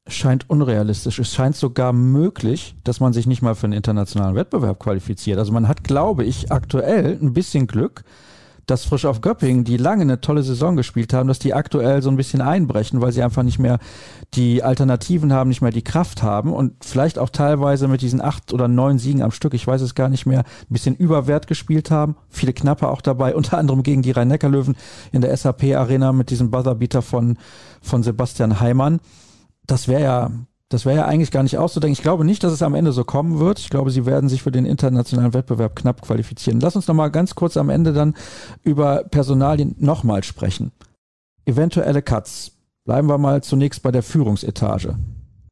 [0.07, 1.19] Scheint unrealistisch.
[1.19, 5.37] Es scheint sogar möglich, dass man sich nicht mal für einen internationalen Wettbewerb qualifiziert.
[5.37, 8.05] Also man hat, glaube ich, aktuell ein bisschen Glück,
[8.65, 12.09] dass Frisch auf Göppingen, die lange eine tolle Saison gespielt haben, dass die aktuell so
[12.09, 13.79] ein bisschen einbrechen, weil sie einfach nicht mehr
[14.33, 18.53] die Alternativen haben, nicht mehr die Kraft haben und vielleicht auch teilweise mit diesen acht
[18.53, 21.91] oder neun Siegen am Stück, ich weiß es gar nicht mehr, ein bisschen überwert gespielt
[21.91, 22.15] haben.
[22.29, 24.75] Viele Knappe auch dabei, unter anderem gegen die Rhein-Neckar-Löwen
[25.11, 27.37] in der SAP-Arena mit diesem Buzzerbeater von,
[27.81, 28.99] von Sebastian Heimann.
[29.67, 30.31] Das wäre ja
[30.75, 31.93] das wäre ja eigentlich gar nicht auszudenken.
[31.93, 33.59] Ich glaube nicht, dass es am Ende so kommen wird.
[33.59, 36.59] Ich glaube, sie werden sich für den internationalen Wettbewerb knapp qualifizieren.
[36.59, 38.13] Lass uns noch mal ganz kurz am Ende dann
[38.61, 40.73] über Personalien nochmal sprechen.
[41.45, 42.51] Eventuelle Cuts.
[42.83, 44.97] Bleiben wir mal zunächst bei der Führungsetage.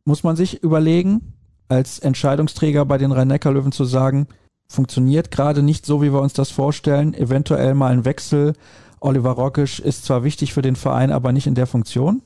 [0.03, 1.33] Muss man sich überlegen,
[1.69, 4.27] als Entscheidungsträger bei den Rhein-Neckar-Löwen zu sagen,
[4.67, 8.55] funktioniert gerade nicht so, wie wir uns das vorstellen, eventuell mal ein Wechsel.
[8.99, 12.23] Oliver Rockisch ist zwar wichtig für den Verein, aber nicht in der Funktion?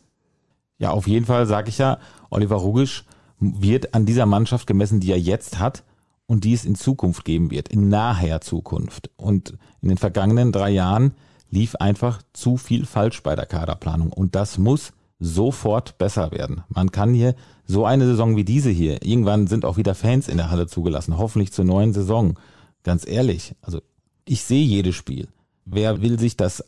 [0.79, 3.05] Ja, auf jeden Fall sage ich ja, Oliver Rugisch
[3.39, 5.83] wird an dieser Mannschaft gemessen, die er jetzt hat
[6.25, 9.09] und die es in Zukunft geben wird, in naher Zukunft.
[9.15, 11.13] Und in den vergangenen drei Jahren
[11.49, 16.63] lief einfach zu viel falsch bei der Kaderplanung und das muss sofort besser werden.
[16.69, 17.35] Man kann hier
[17.65, 21.17] so eine Saison wie diese hier, irgendwann sind auch wieder Fans in der Halle zugelassen,
[21.17, 22.37] hoffentlich zur neuen Saison.
[22.83, 23.81] Ganz ehrlich, also
[24.25, 25.27] ich sehe jedes Spiel.
[25.65, 26.63] Wer will sich das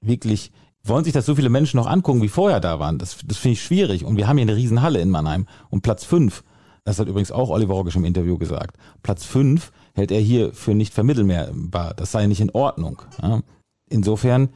[0.00, 0.52] wirklich
[0.88, 2.98] wollen sich das so viele Menschen noch angucken, wie vorher da waren.
[2.98, 4.04] Das, das finde ich schwierig.
[4.04, 5.46] Und wir haben hier eine Riesenhalle in Mannheim.
[5.70, 6.44] Und Platz fünf,
[6.84, 10.74] das hat übrigens auch Oliver Roggisch im Interview gesagt, Platz fünf hält er hier für
[10.74, 11.94] nicht vermittelbar.
[11.94, 13.02] Das sei nicht in Ordnung.
[13.22, 13.40] Ja.
[13.88, 14.50] Insofern.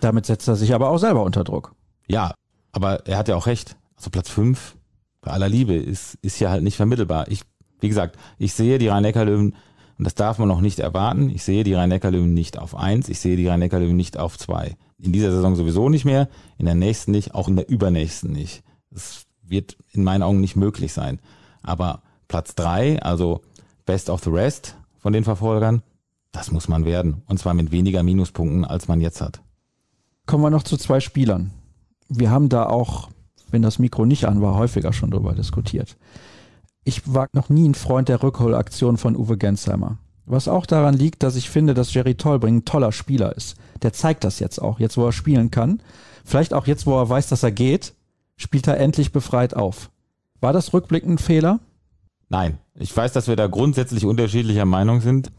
[0.00, 1.74] Damit setzt er sich aber auch selber unter Druck.
[2.06, 2.34] Ja,
[2.72, 3.76] aber er hat ja auch recht.
[3.96, 4.76] Also Platz fünf,
[5.22, 7.28] bei aller Liebe, ist, ist hier halt nicht vermittelbar.
[7.28, 7.42] Ich,
[7.80, 9.54] wie gesagt, ich sehe die Rhein-Neckar-Löwen
[9.98, 11.30] und das darf man noch nicht erwarten.
[11.30, 14.76] Ich sehe die Rhein-Neckar-Löwen nicht auf eins, ich sehe die Rhein-Neckar-Löwen nicht auf zwei.
[14.98, 16.28] In dieser Saison sowieso nicht mehr,
[16.58, 18.62] in der nächsten nicht, auch in der übernächsten nicht.
[18.90, 21.20] Das wird in meinen Augen nicht möglich sein.
[21.62, 23.42] Aber Platz drei, also
[23.84, 25.82] Best of the Rest von den Verfolgern,
[26.32, 27.22] das muss man werden.
[27.26, 29.42] Und zwar mit weniger Minuspunkten, als man jetzt hat.
[30.26, 31.52] Kommen wir noch zu zwei Spielern.
[32.08, 33.10] Wir haben da auch,
[33.50, 35.96] wenn das Mikro nicht an war, häufiger schon drüber diskutiert.
[36.84, 39.98] Ich war noch nie ein Freund der Rückholaktion von Uwe Gensheimer.
[40.26, 43.56] Was auch daran liegt, dass ich finde, dass Jerry Tolbring ein toller Spieler ist.
[43.82, 45.80] Der zeigt das jetzt auch, jetzt wo er spielen kann.
[46.24, 47.94] Vielleicht auch jetzt, wo er weiß, dass er geht,
[48.36, 49.90] spielt er endlich befreit auf.
[50.40, 51.60] War das rückblickend ein Fehler?
[52.28, 52.58] Nein.
[52.74, 55.30] Ich weiß, dass wir da grundsätzlich unterschiedlicher Meinung sind.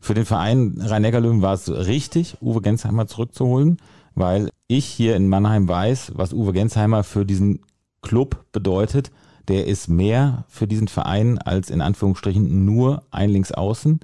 [0.00, 3.78] Für den Verein Rhein-Neckar-Löwen war es richtig, Uwe Gensheimer zurückzuholen,
[4.14, 7.60] weil ich hier in Mannheim weiß, was Uwe Gensheimer für diesen
[8.00, 9.10] Club bedeutet
[9.48, 14.00] der ist mehr für diesen Verein als in Anführungsstrichen nur ein Linksaußen.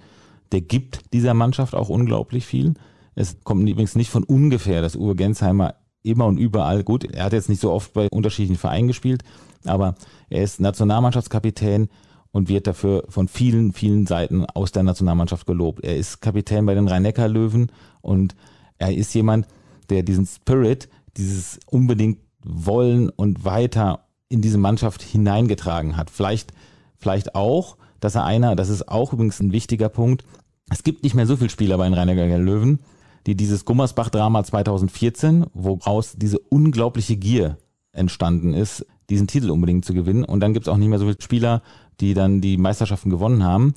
[0.55, 2.75] Der gibt dieser Mannschaft auch unglaublich viel.
[3.17, 7.33] Es kommt übrigens nicht von ungefähr, dass Uwe Gensheimer immer und überall, gut, er hat
[7.33, 9.25] jetzt nicht so oft bei unterschiedlichen Vereinen gespielt,
[9.65, 9.97] aber
[10.31, 11.89] er ist Nationalmannschaftskapitän
[12.31, 15.83] und wird dafür von vielen, vielen Seiten aus der Nationalmannschaft gelobt.
[15.83, 18.37] Er ist Kapitän bei den Rhein-Neckar-Löwen und
[18.79, 19.49] er ist jemand,
[19.91, 26.11] der diesen Spirit, dieses unbedingt Wollen und weiter in diese Mannschaft hineingetragen hat.
[26.11, 26.53] Vielleicht,
[26.97, 30.25] vielleicht auch, dass er einer, das ist auch übrigens ein wichtiger Punkt,
[30.71, 32.81] es gibt nicht mehr so viele Spieler bei den rhein Löwen,
[33.27, 37.59] die dieses Gummersbach-Drama 2014, woraus diese unglaubliche Gier
[37.93, 40.25] entstanden ist, diesen Titel unbedingt zu gewinnen.
[40.25, 41.63] Und dann gibt es auch nicht mehr so viele Spieler,
[42.01, 43.75] die dann die Meisterschaften gewonnen haben.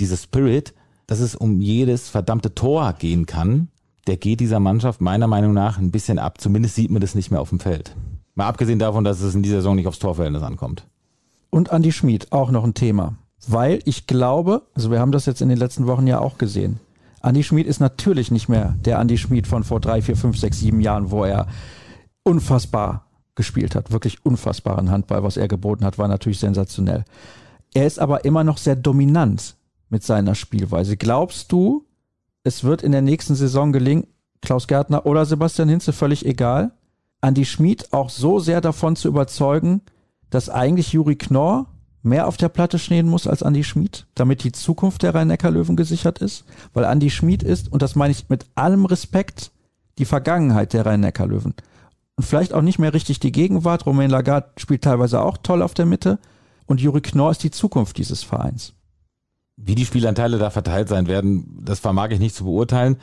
[0.00, 0.74] Dieser Spirit,
[1.06, 3.68] dass es um jedes verdammte Tor gehen kann,
[4.06, 6.40] der geht dieser Mannschaft meiner Meinung nach ein bisschen ab.
[6.40, 7.94] Zumindest sieht man das nicht mehr auf dem Feld.
[8.34, 10.86] Mal abgesehen davon, dass es in dieser Saison nicht aufs Torverhältnis ankommt.
[11.50, 13.16] Und Andy Schmid, auch noch ein Thema.
[13.46, 16.78] Weil ich glaube, also wir haben das jetzt in den letzten Wochen ja auch gesehen.
[17.22, 20.58] Andy Schmid ist natürlich nicht mehr der Andy Schmid von vor drei, vier, fünf, sechs,
[20.58, 21.46] sieben Jahren, wo er
[22.24, 23.92] unfassbar gespielt hat.
[23.92, 27.04] Wirklich unfassbaren Handball, was er geboten hat, war natürlich sensationell.
[27.74, 29.56] Er ist aber immer noch sehr dominant
[29.88, 30.96] mit seiner Spielweise.
[30.96, 31.86] Glaubst du,
[32.44, 34.06] es wird in der nächsten Saison gelingen,
[34.40, 36.72] Klaus Gärtner oder Sebastian Hinze, völlig egal,
[37.20, 39.80] Andy Schmid auch so sehr davon zu überzeugen,
[40.30, 41.66] dass eigentlich Juri Knorr
[42.02, 46.18] mehr auf der Platte stehen muss als Andy Schmid, damit die Zukunft der Rhein-Neckar-Löwen gesichert
[46.18, 46.44] ist?
[46.72, 49.52] Weil Andy Schmid ist, und das meine ich mit allem Respekt,
[49.98, 51.54] die Vergangenheit der Rhein-Neckar-Löwen.
[52.16, 53.86] Und vielleicht auch nicht mehr richtig die Gegenwart.
[53.86, 56.18] Romain Lagarde spielt teilweise auch toll auf der Mitte.
[56.66, 58.74] Und Juri Knorr ist die Zukunft dieses Vereins.
[59.56, 62.96] Wie die Spielanteile da verteilt sein werden, das vermag ich nicht zu beurteilen.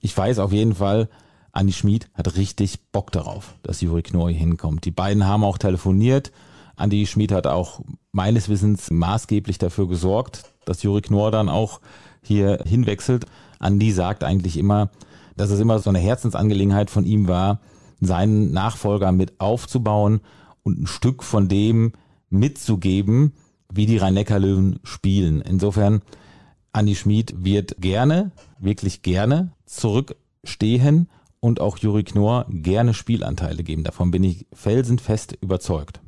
[0.00, 1.08] Ich weiß auf jeden Fall,
[1.52, 4.84] Andi Schmid hat richtig Bock darauf, dass Juri Knorr hier hinkommt.
[4.84, 6.30] Die beiden haben auch telefoniert.
[6.76, 7.80] Andi Schmid hat auch
[8.12, 11.80] meines Wissens maßgeblich dafür gesorgt, dass Juri Knorr dann auch
[12.22, 13.24] hier hinwechselt.
[13.58, 14.90] Andi sagt eigentlich immer,
[15.36, 17.60] dass es immer so eine Herzensangelegenheit von ihm war,
[18.00, 20.20] seinen Nachfolger mit aufzubauen
[20.62, 21.92] und ein Stück von dem
[22.28, 23.32] mitzugeben,
[23.72, 25.40] wie die Rhein-Neckar-Löwen spielen.
[25.40, 26.02] Insofern,
[26.72, 31.08] Andi Schmid wird gerne, wirklich gerne zurückstehen
[31.40, 33.84] und auch Juri Knorr gerne Spielanteile geben.
[33.84, 36.00] Davon bin ich felsenfest überzeugt.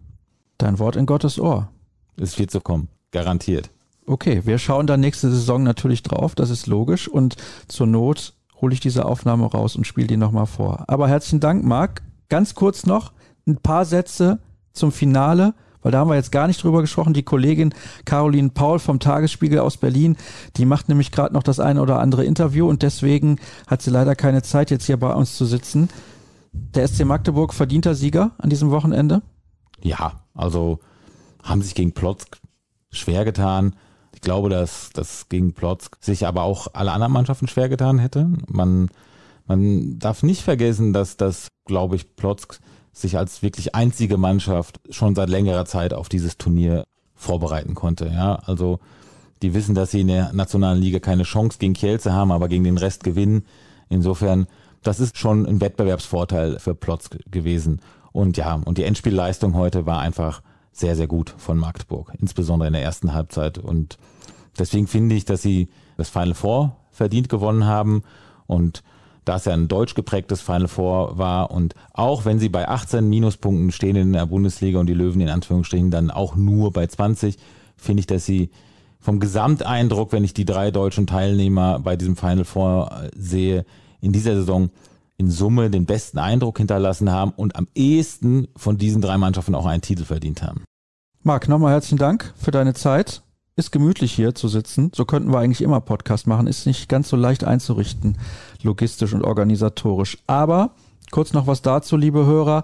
[0.59, 1.71] Dein Wort in Gottes Ohr.
[2.17, 3.71] Es wird so kommen, garantiert.
[4.07, 7.09] Okay, wir schauen dann nächste Saison natürlich drauf, das ist logisch.
[7.09, 7.37] Und
[7.69, 10.85] zur Not hole ich diese Aufnahme raus und spiele die nochmal vor.
[10.89, 12.03] Aber herzlichen Dank, Marc.
[12.29, 13.13] Ganz kurz noch
[13.47, 14.41] ein paar Sätze
[14.73, 17.15] zum Finale weil da haben wir jetzt gar nicht drüber gesprochen.
[17.15, 20.17] Die Kollegin Caroline Paul vom Tagesspiegel aus Berlin,
[20.57, 24.15] die macht nämlich gerade noch das eine oder andere Interview und deswegen hat sie leider
[24.15, 25.89] keine Zeit, jetzt hier bei uns zu sitzen.
[26.53, 29.23] Der SC Magdeburg verdienter Sieger an diesem Wochenende?
[29.83, 30.81] Ja, also
[31.43, 32.39] haben sich gegen Plotzk
[32.91, 33.77] schwer getan.
[34.15, 38.31] Ich glaube, dass das gegen Plotzk sich aber auch alle anderen Mannschaften schwer getan hätte.
[38.49, 38.91] Man,
[39.47, 42.61] man darf nicht vergessen, dass das, glaube ich, Plotzk
[42.93, 48.07] sich als wirklich einzige Mannschaft schon seit längerer Zeit auf dieses Turnier vorbereiten konnte.
[48.07, 48.81] Ja, also
[49.43, 52.65] die wissen, dass sie in der nationalen Liga keine Chance gegen Kielce haben, aber gegen
[52.65, 53.45] den Rest gewinnen.
[53.89, 54.47] Insofern,
[54.83, 57.81] das ist schon ein Wettbewerbsvorteil für Plotz gewesen.
[58.19, 62.73] Und ja, und die Endspielleistung heute war einfach sehr, sehr gut von Magdeburg, insbesondere in
[62.73, 63.59] der ersten Halbzeit.
[63.59, 63.97] Und
[64.59, 68.03] deswegen finde ich, dass sie das Final Four verdient gewonnen haben.
[68.49, 68.83] Und
[69.25, 73.09] da es ja ein deutsch geprägtes Final Four war und auch wenn sie bei 18
[73.09, 77.37] Minuspunkten stehen in der Bundesliga und die Löwen in Anführungsstrichen dann auch nur bei 20,
[77.77, 78.51] finde ich, dass sie
[78.99, 83.65] vom Gesamteindruck, wenn ich die drei deutschen Teilnehmer bei diesem Final Four äh, sehe,
[84.01, 84.71] in dieser Saison
[85.19, 89.67] in Summe den besten Eindruck hinterlassen haben und am ehesten von diesen drei Mannschaften auch
[89.67, 90.65] einen Titel verdient haben.
[91.23, 93.23] Marc, nochmal herzlichen Dank für deine Zeit
[93.59, 94.93] ist gemütlich hier zu sitzen.
[94.95, 96.47] So könnten wir eigentlich immer Podcast machen.
[96.47, 98.17] Ist nicht ganz so leicht einzurichten,
[98.63, 100.19] logistisch und organisatorisch.
[100.29, 100.71] Aber
[101.11, 102.63] kurz noch was dazu, liebe Hörer.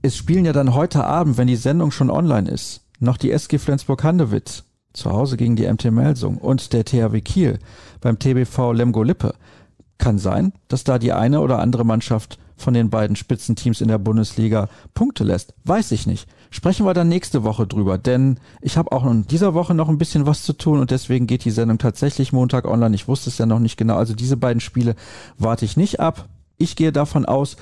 [0.00, 3.58] Es spielen ja dann heute Abend, wenn die Sendung schon online ist, noch die SG
[3.58, 7.58] Flensburg-Handewitt zu Hause gegen die MT Melsung und der THW Kiel
[8.00, 9.34] beim TBV Lemgo Lippe.
[9.98, 13.98] Kann sein, dass da die eine oder andere Mannschaft von den beiden Spitzenteams in der
[13.98, 15.54] Bundesliga Punkte lässt.
[15.64, 16.28] Weiß ich nicht.
[16.50, 19.98] Sprechen wir dann nächste Woche drüber, denn ich habe auch in dieser Woche noch ein
[19.98, 22.94] bisschen was zu tun und deswegen geht die Sendung tatsächlich Montag online.
[22.94, 23.96] Ich wusste es ja noch nicht genau.
[23.96, 24.96] Also diese beiden Spiele
[25.38, 26.28] warte ich nicht ab.
[26.56, 27.56] Ich gehe davon aus,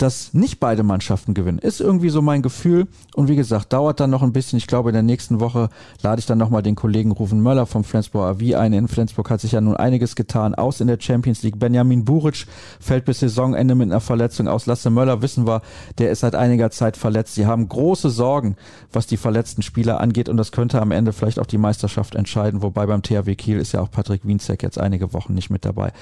[0.00, 1.58] dass nicht beide Mannschaften gewinnen.
[1.58, 2.86] Ist irgendwie so mein Gefühl.
[3.14, 4.56] Und wie gesagt, dauert dann noch ein bisschen.
[4.56, 5.68] Ich glaube, in der nächsten Woche
[6.02, 8.72] lade ich dann nochmal den Kollegen Rufen Möller vom Flensburg AV ein.
[8.72, 10.54] In Flensburg hat sich ja nun einiges getan.
[10.54, 11.58] Aus in der Champions League.
[11.58, 12.46] Benjamin Buric
[12.80, 14.64] fällt bis Saisonende mit einer Verletzung aus.
[14.64, 15.60] Lasse Möller wissen wir,
[15.98, 17.34] der ist seit einiger Zeit verletzt.
[17.34, 18.56] Sie haben große Sorgen,
[18.92, 20.30] was die verletzten Spieler angeht.
[20.30, 22.62] Und das könnte am Ende vielleicht auch die Meisterschaft entscheiden.
[22.62, 25.92] Wobei beim THW Kiel ist ja auch Patrick Wienzek jetzt einige Wochen nicht mit dabei.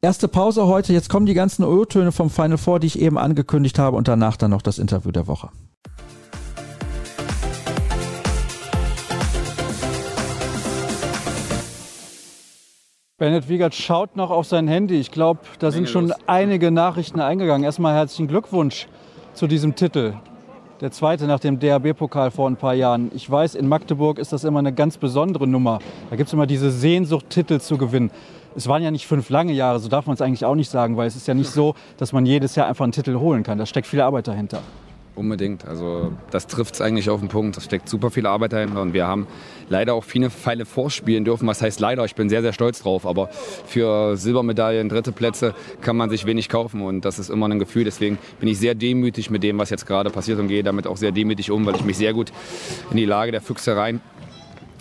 [0.00, 0.92] Erste Pause heute.
[0.92, 4.36] Jetzt kommen die ganzen O-Töne vom Final Four, die ich eben angekündigt habe und danach
[4.36, 5.50] dann noch das Interview der Woche.
[13.16, 14.96] Bennett Wiegert schaut noch auf sein Handy.
[14.96, 17.64] Ich glaube, da sind schon einige Nachrichten eingegangen.
[17.64, 18.86] Erstmal herzlichen Glückwunsch
[19.34, 20.14] zu diesem Titel.
[20.80, 23.10] Der zweite nach dem DAB-Pokal vor ein paar Jahren.
[23.12, 25.80] Ich weiß, in Magdeburg ist das immer eine ganz besondere Nummer.
[26.10, 28.12] Da gibt es immer diese Sehnsucht, Titel zu gewinnen.
[28.58, 30.96] Es waren ja nicht fünf lange Jahre, so darf man es eigentlich auch nicht sagen,
[30.96, 33.56] weil es ist ja nicht so, dass man jedes Jahr einfach einen Titel holen kann.
[33.56, 34.62] Da steckt viel Arbeit dahinter.
[35.14, 35.64] Unbedingt.
[35.64, 37.56] Also das trifft es eigentlich auf den Punkt.
[37.56, 39.28] Da steckt super viel Arbeit dahinter und wir haben
[39.68, 41.46] leider auch viele Pfeile vorspielen dürfen.
[41.46, 42.04] Was heißt leider?
[42.04, 43.06] Ich bin sehr, sehr stolz drauf.
[43.06, 47.60] Aber für Silbermedaillen, dritte Plätze kann man sich wenig kaufen und das ist immer ein
[47.60, 47.84] Gefühl.
[47.84, 50.96] Deswegen bin ich sehr demütig mit dem, was jetzt gerade passiert und gehe damit auch
[50.96, 52.32] sehr demütig um, weil ich mich sehr gut
[52.90, 54.00] in die Lage der Füchse rein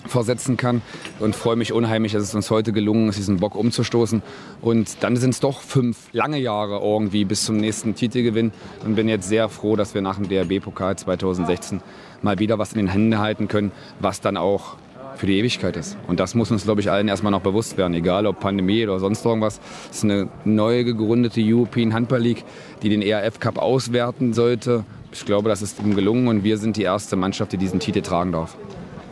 [0.10, 0.82] versetzen kann
[1.20, 4.22] und freue mich unheimlich, dass es uns heute gelungen ist, diesen Bock umzustoßen.
[4.62, 8.52] Und dann sind es doch fünf lange Jahre irgendwie bis zum nächsten Titelgewinn
[8.86, 11.82] und bin jetzt sehr froh, dass wir nach dem DRB-Pokal 2016
[12.22, 14.78] mal wieder was in den Händen halten können, was dann auch
[15.18, 15.98] für die Ewigkeit ist.
[16.08, 19.00] Und das muss uns, glaube ich, allen erstmal noch bewusst werden, egal ob Pandemie oder
[19.00, 19.60] sonst irgendwas.
[19.90, 22.44] Es ist eine neu gegründete European Handball League,
[22.84, 24.86] die den ERF Cup auswerten sollte.
[25.12, 28.02] Ich glaube, das ist ihm gelungen und wir sind die erste Mannschaft, die diesen Titel
[28.02, 28.56] tragen darf.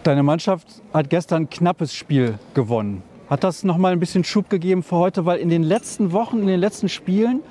[0.05, 3.01] Deine Mannschaft hat gestern ein knappes Spiel gewonnen.
[3.27, 5.25] Hat das noch mal ein bisschen Schub gegeben für heute?
[5.25, 7.41] Weil in den letzten Wochen, in den letzten Spielen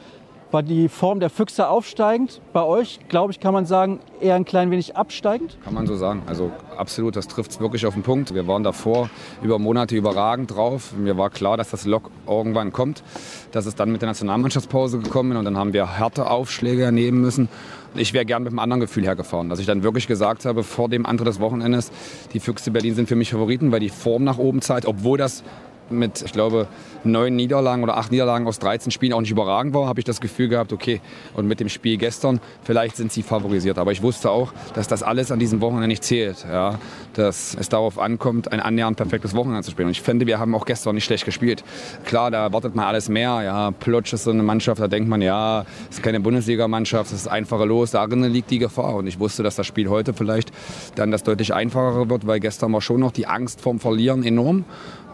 [0.52, 2.40] war die Form der Füchse aufsteigend.
[2.52, 5.58] Bei euch, glaube ich, kann man sagen, eher ein klein wenig absteigend?
[5.64, 6.22] Kann man so sagen.
[6.26, 8.32] Also absolut, das trifft es wirklich auf den Punkt.
[8.32, 9.10] Wir waren davor
[9.42, 10.92] über Monate überragend drauf.
[10.96, 13.02] Mir war klar, dass das Lock irgendwann kommt.
[13.50, 17.20] Dass es dann mit der Nationalmannschaftspause gekommen ist und dann haben wir harte Aufschläge ernehmen
[17.20, 17.48] müssen.
[17.96, 19.48] Ich wäre gern mit einem anderen Gefühl hergefahren.
[19.48, 21.92] Dass ich dann wirklich gesagt habe, vor dem Antritt des Wochenendes,
[22.32, 25.44] die Füchse Berlin sind für mich Favoriten, weil die Form nach oben zeigt, obwohl das
[25.90, 26.68] mit, ich glaube,
[27.04, 30.20] neun Niederlagen oder acht Niederlagen aus 13 Spielen auch nicht überragend war, habe ich das
[30.20, 31.00] Gefühl gehabt, okay,
[31.34, 33.78] und mit dem Spiel gestern, vielleicht sind sie favorisiert.
[33.78, 36.44] Aber ich wusste auch, dass das alles an diesem Wochenende nicht zählt.
[36.50, 36.78] Ja?
[37.14, 39.86] Dass es darauf ankommt, ein annähernd perfektes Wochenende zu spielen.
[39.86, 41.64] Und ich finde, wir haben auch gestern nicht schlecht gespielt.
[42.04, 43.42] Klar, da erwartet man alles mehr.
[43.42, 47.20] Ja, Plotsch ist so eine Mannschaft, da denkt man, ja, es ist keine Bundesligamannschaft, es
[47.20, 47.90] ist einfacher los.
[47.90, 48.96] Darin liegt die Gefahr.
[48.96, 50.52] Und ich wusste, dass das Spiel heute vielleicht
[50.94, 54.64] dann das deutlich einfacher wird, weil gestern war schon noch die Angst vorm Verlieren enorm.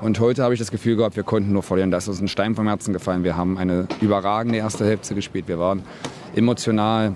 [0.01, 1.91] Und heute habe ich das Gefühl gehabt, wir konnten nur verlieren.
[1.91, 3.23] Da ist uns ein Stein vom Herzen gefallen.
[3.23, 5.47] Wir haben eine überragende erste Hälfte gespielt.
[5.47, 5.83] Wir waren
[6.35, 7.15] emotional,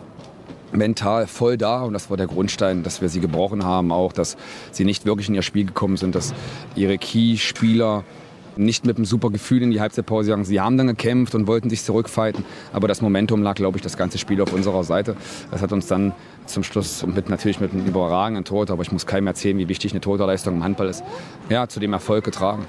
[0.71, 4.37] mental voll da und das war der Grundstein, dass wir sie gebrochen haben, auch dass
[4.71, 6.35] sie nicht wirklich in ihr Spiel gekommen sind, dass
[6.75, 8.05] ihre Key-Spieler
[8.57, 10.45] nicht mit einem super Gefühl in die Halbzeitpause gegangen.
[10.45, 13.97] Sie haben dann gekämpft und wollten sich zurückfighten, aber das Momentum lag, glaube ich, das
[13.97, 15.17] ganze Spiel auf unserer Seite.
[15.51, 16.13] Das hat uns dann
[16.47, 19.93] zum Schluss mit, natürlich mit einem überragenden Tor, aber ich muss keinem erzählen, wie wichtig
[19.93, 21.05] eine Torleistung im Handball ist,
[21.49, 22.67] ja, zu dem Erfolg getragen.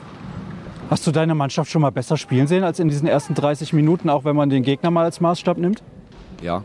[0.90, 4.10] Hast du deine Mannschaft schon mal besser spielen sehen als in diesen ersten 30 Minuten,
[4.10, 5.82] auch wenn man den Gegner mal als Maßstab nimmt?
[6.42, 6.64] Ja,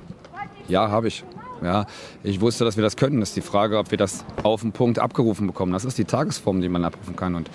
[0.69, 1.25] ja, habe ich.
[1.63, 1.85] Ja,
[2.23, 3.21] ich wusste, dass wir das können.
[3.21, 5.73] Das ist die Frage, ob wir das auf den Punkt abgerufen bekommen.
[5.73, 7.35] Das ist die Tagesform, die man abrufen kann.
[7.35, 7.51] Und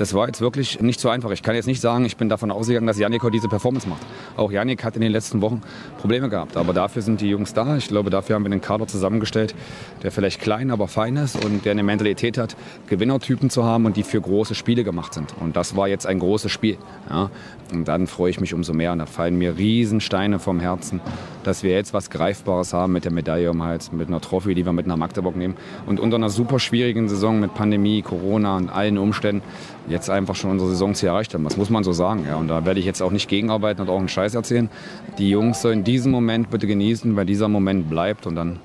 [0.00, 1.30] das war jetzt wirklich nicht so einfach.
[1.30, 4.00] Ich kann jetzt nicht sagen, ich bin davon ausgegangen, dass Janik heute diese Performance macht.
[4.34, 5.60] Auch Janik hat in den letzten Wochen
[5.98, 6.56] Probleme gehabt.
[6.56, 7.76] Aber dafür sind die Jungs da.
[7.76, 9.54] Ich glaube, dafür haben wir einen Kader zusammengestellt,
[10.02, 13.98] der vielleicht klein, aber fein ist und der eine Mentalität hat, Gewinnertypen zu haben und
[13.98, 15.34] die für große Spiele gemacht sind.
[15.38, 16.78] Und das war jetzt ein großes Spiel.
[17.10, 17.30] Ja.
[17.70, 18.92] Und dann freue ich mich umso mehr.
[18.92, 21.02] Und da fallen mir Riesensteine vom Herzen,
[21.44, 24.64] dass wir jetzt was Greifbares haben mit der Medaille um Hals, mit einer Trophy, die
[24.64, 25.56] wir mit nach Magdeburg nehmen.
[25.84, 29.42] Und unter einer super schwierigen Saison mit Pandemie, Corona und allen Umständen
[29.90, 31.44] jetzt einfach schon unsere Saisonziel erreicht haben.
[31.44, 32.24] Das muss man so sagen.
[32.26, 32.36] Ja.
[32.36, 34.70] Und da werde ich jetzt auch nicht gegenarbeiten und auch einen Scheiß erzählen.
[35.18, 38.60] Die Jungs sollen diesen Moment bitte genießen, weil dieser Moment bleibt und dann,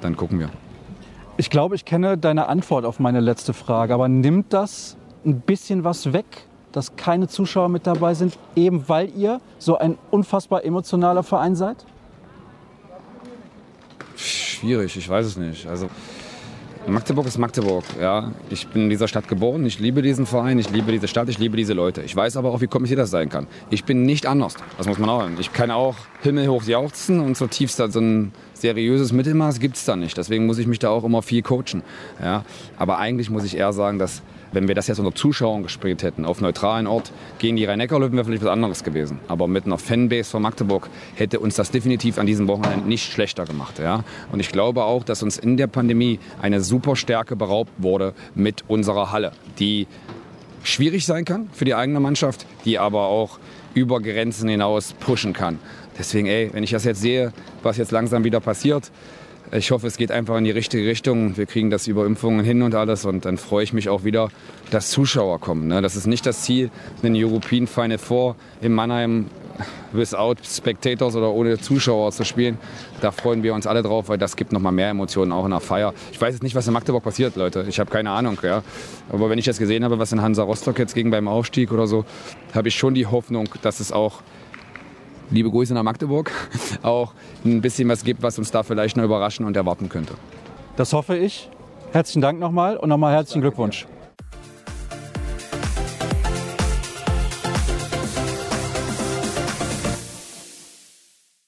[0.00, 0.50] dann gucken wir.
[1.38, 5.84] Ich glaube, ich kenne deine Antwort auf meine letzte Frage, aber nimmt das ein bisschen
[5.84, 11.22] was weg dass keine Zuschauer mit dabei sind, eben weil ihr so ein unfassbar emotionaler
[11.22, 11.86] Verein seid?
[14.14, 15.66] Schwierig, ich weiß es nicht.
[15.66, 15.88] Also
[16.88, 17.84] Magdeburg ist Magdeburg.
[18.00, 18.32] Ja.
[18.48, 21.38] Ich bin in dieser Stadt geboren, ich liebe diesen Verein, ich liebe diese Stadt, ich
[21.38, 22.02] liebe diese Leute.
[22.02, 23.46] Ich weiß aber auch, wie kompliziert das sein kann.
[23.70, 25.28] Ich bin nicht anders, das muss man auch.
[25.40, 30.16] Ich kann auch himmelhoch jauchzen und zutiefst so ein seriöses Mittelmaß gibt es da nicht.
[30.16, 31.82] Deswegen muss ich mich da auch immer viel coachen.
[32.22, 32.44] Ja.
[32.76, 36.24] Aber eigentlich muss ich eher sagen, dass wenn wir das jetzt unter Zuschauern gespielt hätten,
[36.24, 39.18] auf neutralen Ort, gegen die Rhein-Neckar-Löwen wäre vielleicht was anderes gewesen.
[39.28, 43.44] Aber mit einer Fanbase von Magdeburg hätte uns das definitiv an diesem Wochenende nicht schlechter
[43.44, 43.78] gemacht.
[43.78, 44.04] Ja?
[44.32, 48.64] Und ich glaube auch, dass uns in der Pandemie eine super Stärke beraubt wurde mit
[48.68, 49.86] unserer Halle, die
[50.62, 53.38] schwierig sein kann für die eigene Mannschaft, die aber auch
[53.74, 55.58] über Grenzen hinaus pushen kann.
[55.98, 57.32] Deswegen, ey, wenn ich das jetzt sehe,
[57.62, 58.90] was jetzt langsam wieder passiert,
[59.52, 61.36] ich hoffe, es geht einfach in die richtige Richtung.
[61.36, 63.04] Wir kriegen das über Impfungen hin und alles.
[63.04, 64.28] Und dann freue ich mich auch wieder,
[64.70, 65.68] dass Zuschauer kommen.
[65.68, 65.82] Ne?
[65.82, 66.70] Das ist nicht das Ziel,
[67.02, 69.26] einen European Final Four in Mannheim
[69.92, 72.58] without Spectators oder ohne Zuschauer zu spielen.
[73.00, 75.50] Da freuen wir uns alle drauf, weil das gibt noch mal mehr Emotionen auch in
[75.50, 75.94] der Feier.
[76.12, 77.64] Ich weiß jetzt nicht, was in Magdeburg passiert, Leute.
[77.68, 78.38] Ich habe keine Ahnung.
[78.42, 78.62] Ja.
[79.10, 81.86] Aber wenn ich jetzt gesehen habe, was in Hansa Rostock jetzt ging beim Aufstieg oder
[81.86, 82.04] so,
[82.54, 84.22] habe ich schon die Hoffnung, dass es auch
[85.30, 86.30] liebe Grüße nach Magdeburg,
[86.82, 87.12] auch
[87.44, 90.14] ein bisschen was gibt, was uns da vielleicht noch überraschen und erwarten könnte.
[90.76, 91.50] Das hoffe ich.
[91.92, 93.86] Herzlichen Dank nochmal und nochmal herzlichen Glückwunsch.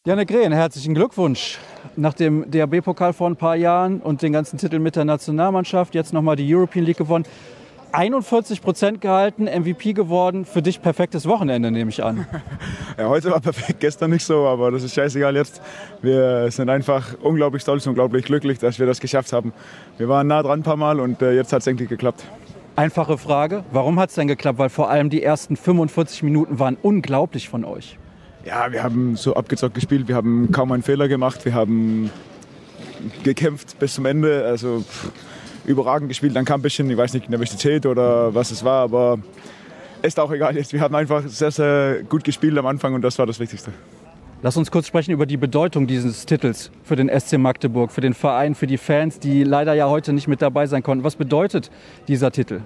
[0.07, 1.59] Janik Rehn, herzlichen Glückwunsch.
[1.97, 6.14] Nach dem DAB-Pokal vor ein paar Jahren und den ganzen Titel mit der Nationalmannschaft, jetzt
[6.14, 7.26] nochmal die European League gewonnen.
[7.99, 10.44] 41 Prozent gehalten, MVP geworden.
[10.44, 12.26] Für dich perfektes Wochenende, nehme ich an.
[12.96, 15.62] Ja, heute war perfekt, gestern nicht so, aber das ist scheißegal jetzt.
[16.03, 19.53] Wir sind einfach unglaublich stolz, unglaublich glücklich, dass wir das geschafft haben.
[19.99, 22.24] Wir waren nah dran ein paar Mal und äh, jetzt hat es endlich geklappt.
[22.74, 24.59] Einfache Frage, warum hat es denn geklappt?
[24.59, 27.99] Weil vor allem die ersten 45 Minuten waren unglaublich von euch.
[28.44, 32.11] Ja, wir haben so abgezockt gespielt, wir haben kaum einen Fehler gemacht, wir haben
[33.22, 34.44] gekämpft bis zum Ende.
[34.44, 35.12] Also pff,
[35.69, 36.35] überragend gespielt.
[36.35, 39.19] Dann kam ein bisschen, ich weiß nicht, Nervosität oder was es war, aber
[40.03, 40.73] ist auch egal jetzt.
[40.73, 43.73] Wir haben einfach sehr, sehr gut gespielt am Anfang und das war das Wichtigste.
[44.41, 48.14] Lass uns kurz sprechen über die Bedeutung dieses Titels für den SC Magdeburg, für den
[48.14, 51.03] Verein, für die Fans, die leider ja heute nicht mit dabei sein konnten.
[51.03, 51.71] Was bedeutet
[52.07, 52.61] dieser Titel?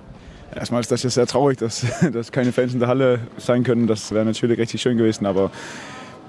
[0.54, 3.86] Erstmal ist das jetzt sehr traurig, dass, dass keine Fans in der Halle sein können.
[3.86, 5.50] Das wäre natürlich richtig schön gewesen, aber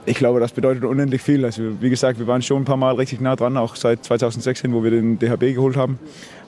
[0.05, 1.45] ich glaube, das bedeutet unendlich viel.
[1.45, 4.73] Also, wie gesagt, wir waren schon ein paar Mal richtig nah dran, auch seit 2016,
[4.73, 5.99] wo wir den DHB geholt haben.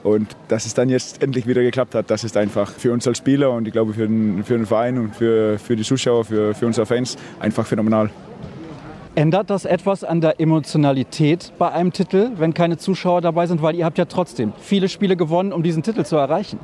[0.02, 3.18] Und dass es dann jetzt endlich wieder geklappt hat, das ist einfach für uns als
[3.18, 6.54] Spieler und ich glaube für den, für den Verein und für, für die Zuschauer, für,
[6.54, 8.10] für unsere Fans einfach phänomenal.
[9.14, 13.62] Ändert das etwas an der Emotionalität bei einem Titel, wenn keine Zuschauer dabei sind?
[13.62, 16.60] Weil ihr habt ja trotzdem viele Spiele gewonnen, um diesen Titel zu erreichen.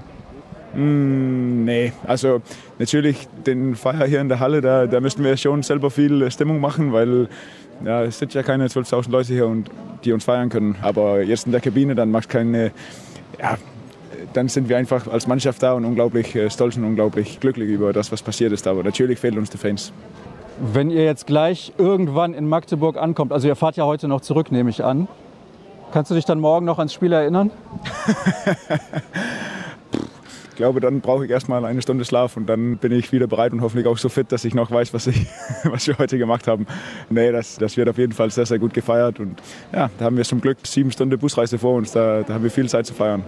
[0.74, 2.40] Mm, nee, also
[2.78, 6.60] natürlich den Feier hier in der Halle, da, da müssten wir schon selber viel Stimmung
[6.60, 7.28] machen, weil
[7.84, 9.70] ja, es sind ja keine 12.000 Leute hier, und,
[10.04, 10.76] die uns feiern können.
[10.82, 12.72] Aber jetzt in der Kabine, dann macht keine,
[13.40, 13.56] ja,
[14.32, 17.92] dann sind wir einfach als Mannschaft da und unglaublich äh, stolz und unglaublich glücklich über
[17.92, 18.66] das, was passiert ist.
[18.66, 19.92] Aber natürlich fehlen uns die Fans.
[20.60, 24.52] Wenn ihr jetzt gleich irgendwann in Magdeburg ankommt, also ihr fahrt ja heute noch zurück,
[24.52, 25.08] nehme ich an,
[25.92, 27.50] kannst du dich dann morgen noch ans Spiel erinnern?
[30.62, 33.52] Ich glaube, dann brauche ich erstmal eine Stunde Schlaf und dann bin ich wieder bereit
[33.52, 35.26] und hoffentlich auch so fit, dass ich noch weiß, was, ich,
[35.64, 36.68] was wir heute gemacht haben.
[37.10, 39.42] Nee, das, das wird auf jeden Fall sehr, sehr gut gefeiert und
[39.72, 42.50] ja, da haben wir zum Glück sieben Stunden Busreise vor uns, da, da haben wir
[42.52, 43.24] viel Zeit zu feiern.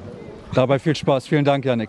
[0.55, 1.27] Dabei viel Spaß.
[1.27, 1.89] Vielen Dank, Janik.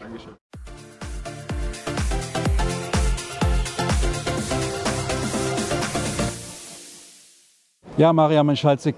[7.97, 8.95] Ja, Maria Menschalzig,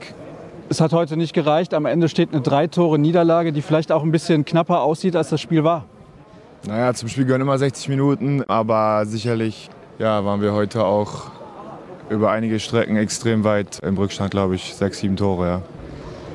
[0.70, 1.74] es hat heute nicht gereicht.
[1.74, 5.66] Am Ende steht eine Drei-Tore-Niederlage, die vielleicht auch ein bisschen knapper aussieht, als das Spiel
[5.66, 5.88] war.
[6.66, 11.32] Naja, zum Spiel gehören immer 60 Minuten, aber sicherlich ja, waren wir heute auch
[12.10, 15.48] über einige Strecken extrem weit im Rückstand, glaube ich, sechs, sieben Tore.
[15.48, 15.62] Ja.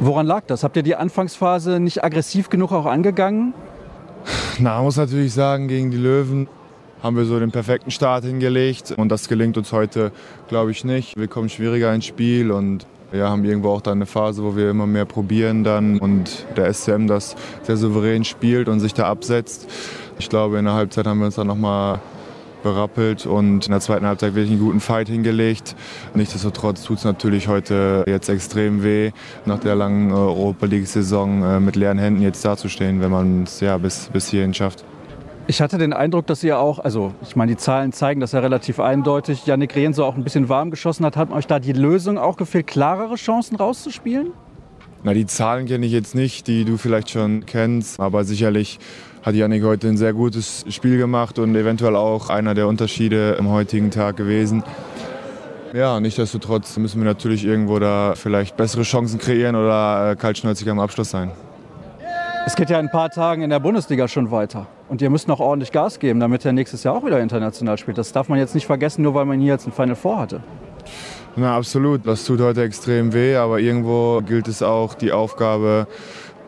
[0.01, 0.65] Woran lag das?
[0.65, 3.55] Habt ihr die Anfangsphase nicht aggressiv genug auch angegangen?
[4.59, 6.49] Na, man muss natürlich sagen, gegen die Löwen
[7.03, 10.13] haben wir so den perfekten Start hingelegt und das gelingt uns heute,
[10.49, 11.17] glaube ich, nicht.
[11.17, 14.71] Wir kommen schwieriger ins Spiel und ja, haben irgendwo auch dann eine Phase, wo wir
[14.71, 19.69] immer mehr probieren dann und der SCM das sehr souverän spielt und sich da absetzt.
[20.19, 22.01] Ich glaube, in der Halbzeit haben wir uns dann nochmal
[22.63, 25.75] berappelt und in der zweiten Halbzeit wirklich einen guten Fight hingelegt.
[26.15, 29.11] Nichtsdestotrotz tut es natürlich heute jetzt extrem weh,
[29.45, 33.77] nach der langen Europa League-Saison äh, mit leeren Händen jetzt dazustehen, wenn man es ja,
[33.79, 34.85] bis, bis hierhin schafft.
[35.49, 38.39] Ich hatte den Eindruck, dass ihr auch, also ich meine, die Zahlen zeigen das ja
[38.39, 41.17] relativ eindeutig, Janik Rehn so auch ein bisschen warm geschossen hat.
[41.17, 44.31] Hat euch da die Lösung auch gefehlt, klarere Chancen rauszuspielen?
[45.03, 48.79] Na, die Zahlen kenne ich jetzt nicht, die du vielleicht schon kennst, aber sicherlich
[49.23, 53.49] hat Janik heute ein sehr gutes Spiel gemacht und eventuell auch einer der Unterschiede im
[53.49, 54.65] heutigen Tag gewesen.
[55.73, 60.81] Ja, nichtsdestotrotz müssen wir natürlich irgendwo da vielleicht bessere Chancen kreieren oder äh, kaltschnäuzig am
[60.81, 61.31] Abschluss sein.
[62.45, 64.67] Es geht ja in ein paar Tagen in der Bundesliga schon weiter.
[64.89, 67.97] Und ihr müsst noch ordentlich Gas geben, damit er nächstes Jahr auch wieder international spielt.
[67.99, 70.41] Das darf man jetzt nicht vergessen, nur weil man hier jetzt ein Final Four hatte.
[71.37, 72.07] Na, absolut.
[72.07, 75.87] Das tut heute extrem weh, aber irgendwo gilt es auch, die Aufgabe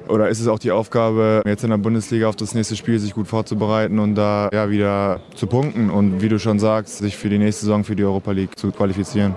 [0.09, 3.15] oder ist es auch die Aufgabe, jetzt in der Bundesliga auf das nächste Spiel sich
[3.15, 7.29] gut vorzubereiten und da ja, wieder zu punkten und wie du schon sagst, sich für
[7.29, 9.35] die nächste Saison für die Europa League zu qualifizieren.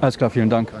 [0.00, 0.72] Alles klar, vielen Dank.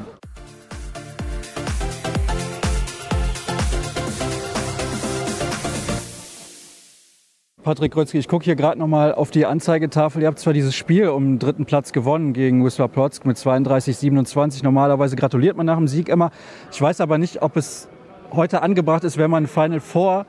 [7.62, 10.22] Patrick Grötzky, ich gucke hier gerade noch mal auf die Anzeigetafel.
[10.22, 13.96] Ihr habt zwar dieses Spiel um den dritten Platz gewonnen gegen Wisła Plock mit 32,
[13.96, 14.62] 27.
[14.62, 16.30] Normalerweise gratuliert man nach dem Sieg immer.
[16.70, 17.88] Ich weiß aber nicht, ob es
[18.32, 20.26] heute angebracht ist, wenn man Final Four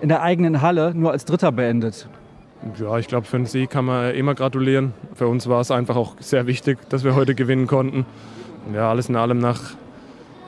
[0.00, 2.08] in der eigenen Halle nur als Dritter beendet.
[2.78, 4.92] Ja, ich glaube, für einen Sieg kann man immer gratulieren.
[5.14, 8.04] Für uns war es einfach auch sehr wichtig, dass wir heute gewinnen konnten.
[8.74, 9.60] Ja, alles in allem nach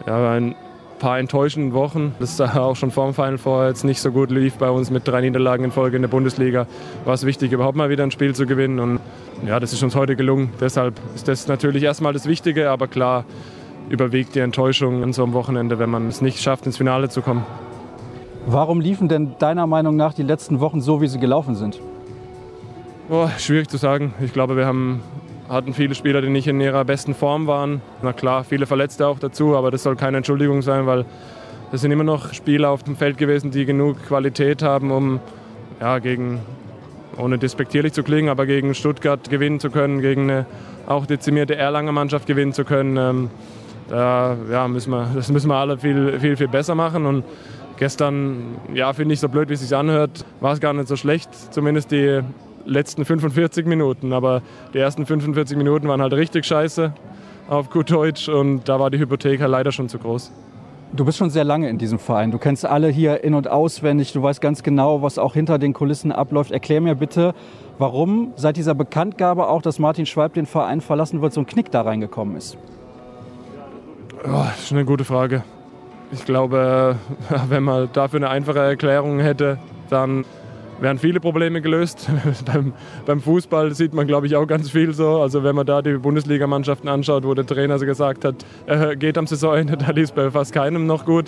[0.07, 0.55] ja, ein
[0.99, 4.55] paar enttäuschenden Wochen, das auch schon vor dem Final Four jetzt nicht so gut lief
[4.55, 6.67] bei uns mit drei Niederlagen in Folge in der Bundesliga,
[7.05, 8.79] war es wichtig, überhaupt mal wieder ein Spiel zu gewinnen.
[8.79, 9.01] Und
[9.45, 10.51] ja, das ist uns heute gelungen.
[10.61, 13.25] Deshalb ist das natürlich erstmal das Wichtige, aber klar
[13.93, 17.21] überwiegt die Enttäuschung an so einem Wochenende, wenn man es nicht schafft, ins Finale zu
[17.21, 17.45] kommen.
[18.47, 21.79] Warum liefen denn deiner Meinung nach die letzten Wochen so, wie sie gelaufen sind?
[23.11, 24.15] Oh, schwierig zu sagen.
[24.25, 25.03] Ich glaube, wir haben,
[25.49, 27.83] hatten viele Spieler, die nicht in ihrer besten Form waren.
[28.01, 31.05] Na klar, viele Verletzte auch dazu, aber das soll keine Entschuldigung sein, weil
[31.71, 35.21] es sind immer noch Spieler auf dem Feld gewesen, die genug Qualität haben, um
[35.81, 36.41] ja, gegen,
[37.19, 40.47] ohne despektierlich zu klingen, aber gegen Stuttgart gewinnen zu können, gegen eine
[40.87, 42.97] auch dezimierte Erlanger Mannschaft gewinnen zu können.
[42.97, 43.31] Ähm,
[43.89, 47.07] da ja, müssen wir, das müssen wir alle viel, viel, viel besser machen.
[47.07, 47.25] Und
[47.77, 50.97] gestern, ja, finde ich so blöd, wie es sich anhört, war es gar nicht so
[50.97, 51.31] schlecht.
[51.53, 52.21] Zumindest die
[52.65, 54.13] letzten 45 Minuten.
[54.13, 54.43] Aber
[54.75, 56.93] die ersten 45 Minuten waren halt richtig scheiße
[57.49, 60.33] auf gut Deutsch und da war die Hypothek halt leider schon zu groß.
[60.95, 62.31] Du bist schon sehr lange in diesem Verein.
[62.31, 64.13] Du kennst alle hier in- und auswendig.
[64.13, 66.51] Du weißt ganz genau, was auch hinter den Kulissen abläuft.
[66.51, 67.35] Erklär mir bitte,
[67.79, 71.71] warum seit dieser Bekanntgabe auch, dass Martin Schwalb den Verein verlassen wird, so ein Knick
[71.71, 72.59] da reingekommen ist.
[74.25, 75.43] Oh, das ist eine gute Frage.
[76.13, 76.97] Ich glaube,
[77.49, 79.59] wenn man dafür eine einfache Erklärung hätte,
[79.91, 80.25] dann
[80.81, 82.09] wären viele Probleme gelöst.
[82.47, 82.73] beim,
[83.05, 85.21] beim, Fußball sieht man, glaube ich, auch ganz viel so.
[85.21, 89.19] Also wenn man da die Bundesligamannschaften anschaut, wo der Trainer so gesagt hat, äh, geht
[89.19, 91.27] am Saisonende, da lief bei fast keinem noch gut.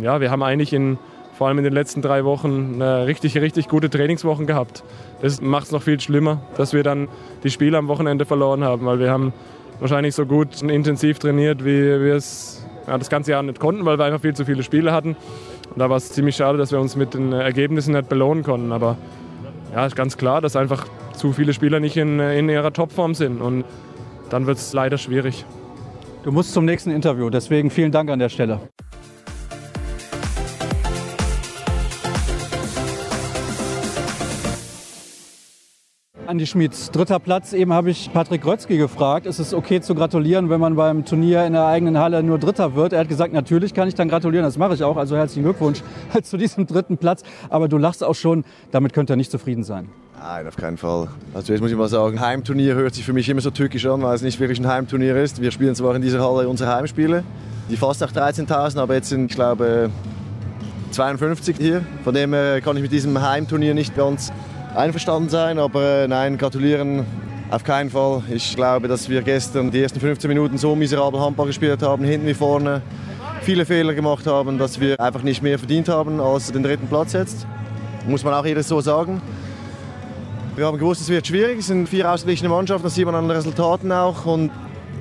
[0.00, 0.98] Ja, wir haben eigentlich in,
[1.34, 4.84] vor allem in den letzten drei Wochen eine richtig, richtig gute Trainingswochen gehabt.
[5.20, 7.08] Das macht es noch viel schlimmer, dass wir dann
[7.44, 9.34] die Spiele am Wochenende verloren haben, weil wir haben
[9.82, 13.84] wahrscheinlich so gut und intensiv trainiert, wie wir es ja, das ganze Jahr nicht konnten,
[13.84, 15.16] weil wir einfach viel zu viele Spiele hatten.
[15.70, 18.72] Und da war es ziemlich schade, dass wir uns mit den Ergebnissen nicht belohnen konnten.
[18.72, 18.96] Aber
[19.74, 23.40] ja, ist ganz klar, dass einfach zu viele Spieler nicht in, in ihrer Topform sind.
[23.40, 23.64] Und
[24.30, 25.44] dann wird es leider schwierig.
[26.22, 28.60] Du musst zum nächsten Interview, deswegen vielen Dank an der Stelle.
[36.26, 37.52] Andi Schmidt, dritter Platz.
[37.52, 41.44] Eben habe ich Patrick Rötzky gefragt, ist es okay zu gratulieren, wenn man beim Turnier
[41.44, 42.92] in der eigenen Halle nur Dritter wird?
[42.92, 44.96] Er hat gesagt, natürlich kann ich dann gratulieren, das mache ich auch.
[44.96, 45.82] Also herzlichen Glückwunsch
[46.22, 47.22] zu diesem dritten Platz.
[47.48, 49.88] Aber du lachst auch schon, damit könnte er nicht zufrieden sein.
[50.16, 51.08] Nein, auf keinen Fall.
[51.34, 54.02] Also jetzt muss ich mal sagen, Heimturnier hört sich für mich immer so tückisch an,
[54.02, 55.42] weil es nicht wirklich ein Heimturnier ist.
[55.42, 57.24] Wir spielen zwar in dieser Halle unsere Heimspiele,
[57.68, 59.90] die fast auch 13.000, aber jetzt sind, ich glaube,
[60.92, 61.84] 52 hier.
[62.04, 62.30] Von dem
[62.62, 64.32] kann ich mit diesem Heimturnier nicht ganz
[64.74, 67.04] einverstanden sein, aber nein, gratulieren
[67.50, 68.22] auf keinen Fall.
[68.30, 72.26] Ich glaube, dass wir gestern die ersten 15 Minuten so miserabel Handball gespielt haben, hinten
[72.26, 72.80] wie vorne,
[73.42, 77.12] viele Fehler gemacht haben, dass wir einfach nicht mehr verdient haben als den dritten Platz
[77.12, 77.46] jetzt.
[78.06, 79.20] Muss man auch jedes so sagen.
[80.56, 83.24] Wir haben gewusst, es wird schwierig, es sind vier ausgeglichene Mannschaften, das sieht man an
[83.24, 84.50] den Resultaten auch und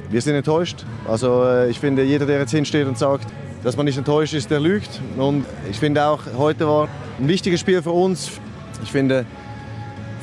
[0.09, 0.85] wir sind enttäuscht.
[1.07, 3.27] Also ich finde, jeder, der jetzt hinsteht und sagt,
[3.63, 4.89] dass man nicht enttäuscht ist, der lügt.
[5.17, 6.87] Und ich finde auch, heute war
[7.19, 8.31] ein wichtiges Spiel für uns.
[8.83, 9.25] Ich finde,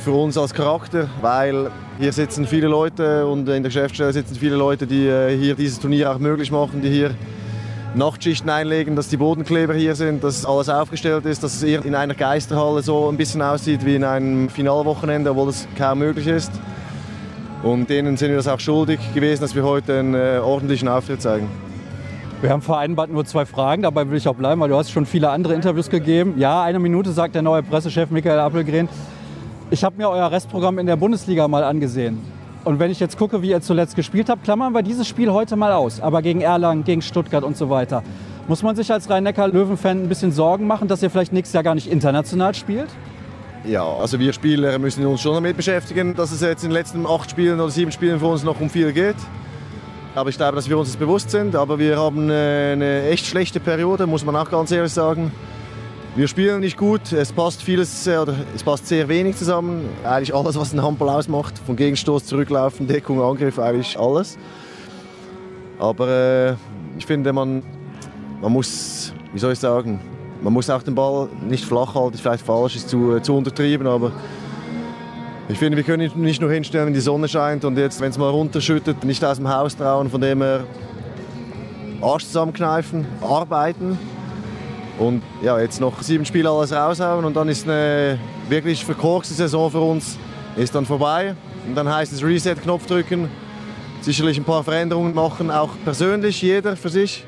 [0.04, 4.56] für uns als Charakter, weil hier sitzen viele Leute und in der Geschäftsstelle sitzen viele
[4.56, 7.14] Leute, die hier dieses Turnier auch möglich machen, die hier
[7.94, 11.94] Nachtschichten einlegen, dass die Bodenkleber hier sind, dass alles aufgestellt ist, dass es eher in
[11.94, 16.52] einer Geisterhalle so ein bisschen aussieht wie in einem Finalwochenende, obwohl das kaum möglich ist.
[17.62, 21.20] Und denen sind wir das auch schuldig gewesen, dass wir heute einen äh, ordentlichen Auftritt
[21.22, 21.48] zeigen.
[22.40, 25.06] Wir haben vereinbart nur zwei Fragen, dabei will ich auch bleiben, weil du hast schon
[25.06, 26.34] viele andere Interviews gegeben.
[26.36, 28.88] Ja, eine Minute sagt der neue Pressechef Michael Appelgren.
[29.70, 32.18] Ich habe mir euer Restprogramm in der Bundesliga mal angesehen.
[32.64, 35.56] Und wenn ich jetzt gucke, wie ihr zuletzt gespielt habt, klammern wir dieses Spiel heute
[35.56, 36.00] mal aus.
[36.00, 38.02] Aber gegen Erlangen, gegen Stuttgart und so weiter.
[38.46, 41.74] Muss man sich als Rhein-Neckar-Löwen-Fan ein bisschen Sorgen machen, dass ihr vielleicht nächstes Jahr gar
[41.74, 42.88] nicht international spielt?
[43.66, 47.06] Ja, also wir Spieler müssen uns schon damit beschäftigen, dass es jetzt in den letzten
[47.06, 49.16] acht Spielen oder sieben Spielen für uns noch um viel geht.
[50.14, 51.54] Aber ich glaube, dass wir uns das bewusst sind.
[51.54, 55.30] Aber wir haben eine echt schlechte Periode, muss man auch ganz ehrlich sagen.
[56.18, 59.88] Wir spielen nicht gut, es passt vieles oder es passt sehr wenig zusammen.
[60.02, 64.36] Eigentlich alles, was ein Handball ausmacht, von Gegenstoß, Zurücklaufen, Deckung, Angriff, eigentlich alles.
[65.78, 66.54] Aber äh,
[66.98, 67.62] ich finde, man,
[68.42, 70.00] man muss, wie soll ich sagen,
[70.42, 74.10] man muss auch den Ball nicht flach halten, vielleicht falsch, ist zu, zu untertrieben, aber
[75.48, 78.18] ich finde, wir können nicht nur hinstellen, wenn die Sonne scheint und jetzt, wenn es
[78.18, 80.64] mal runterschüttet, nicht aus dem Haus trauen, von dem her
[82.02, 83.96] Arsch zusammenkneifen, arbeiten
[84.98, 88.18] und ja, jetzt noch sieben Spiele alles raushauen und dann ist eine
[88.48, 90.18] wirklich verkorkste Saison für uns
[90.58, 91.34] ist dann vorbei.
[91.66, 93.28] Und dann heißt es Reset-Knopf drücken,
[94.00, 97.24] sicherlich ein paar Veränderungen machen, auch persönlich, jeder für sich.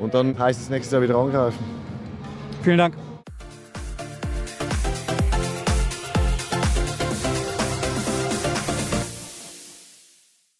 [0.00, 1.58] Und dann heißt es nächstes Jahr wieder angreifen.
[2.62, 2.94] Vielen Dank.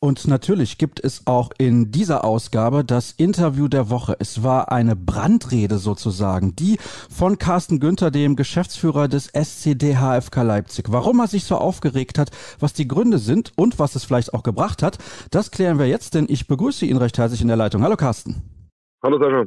[0.05, 4.15] Und natürlich gibt es auch in dieser Ausgabe das Interview der Woche.
[4.19, 6.77] Es war eine Brandrede sozusagen, die
[7.09, 10.93] von Carsten Günther, dem Geschäftsführer des SCD HFK Leipzig.
[10.93, 14.43] Warum er sich so aufgeregt hat, was die Gründe sind und was es vielleicht auch
[14.43, 14.99] gebracht hat,
[15.31, 17.83] das klären wir jetzt, denn ich begrüße ihn recht herzlich in der Leitung.
[17.83, 18.43] Hallo Carsten.
[19.03, 19.47] Hallo Sascha.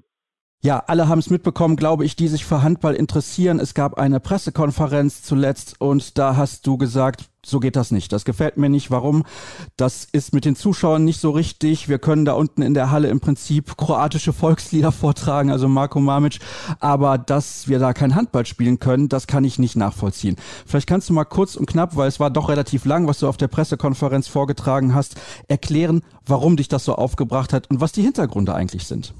[0.63, 3.59] Ja, alle haben es mitbekommen, glaube ich, die sich für Handball interessieren.
[3.59, 8.11] Es gab eine Pressekonferenz zuletzt und da hast du gesagt, so geht das nicht.
[8.11, 8.89] Das gefällt mir nicht.
[8.89, 9.23] Warum?
[9.77, 11.87] Das ist mit den Zuschauern nicht so richtig.
[11.89, 16.39] Wir können da unten in der Halle im Prinzip kroatische Volkslieder vortragen, also Marko Mamic.
[16.79, 20.37] Aber dass wir da kein Handball spielen können, das kann ich nicht nachvollziehen.
[20.65, 23.27] Vielleicht kannst du mal kurz und knapp, weil es war doch relativ lang, was du
[23.27, 25.15] auf der Pressekonferenz vorgetragen hast,
[25.47, 29.13] erklären, warum dich das so aufgebracht hat und was die Hintergründe eigentlich sind.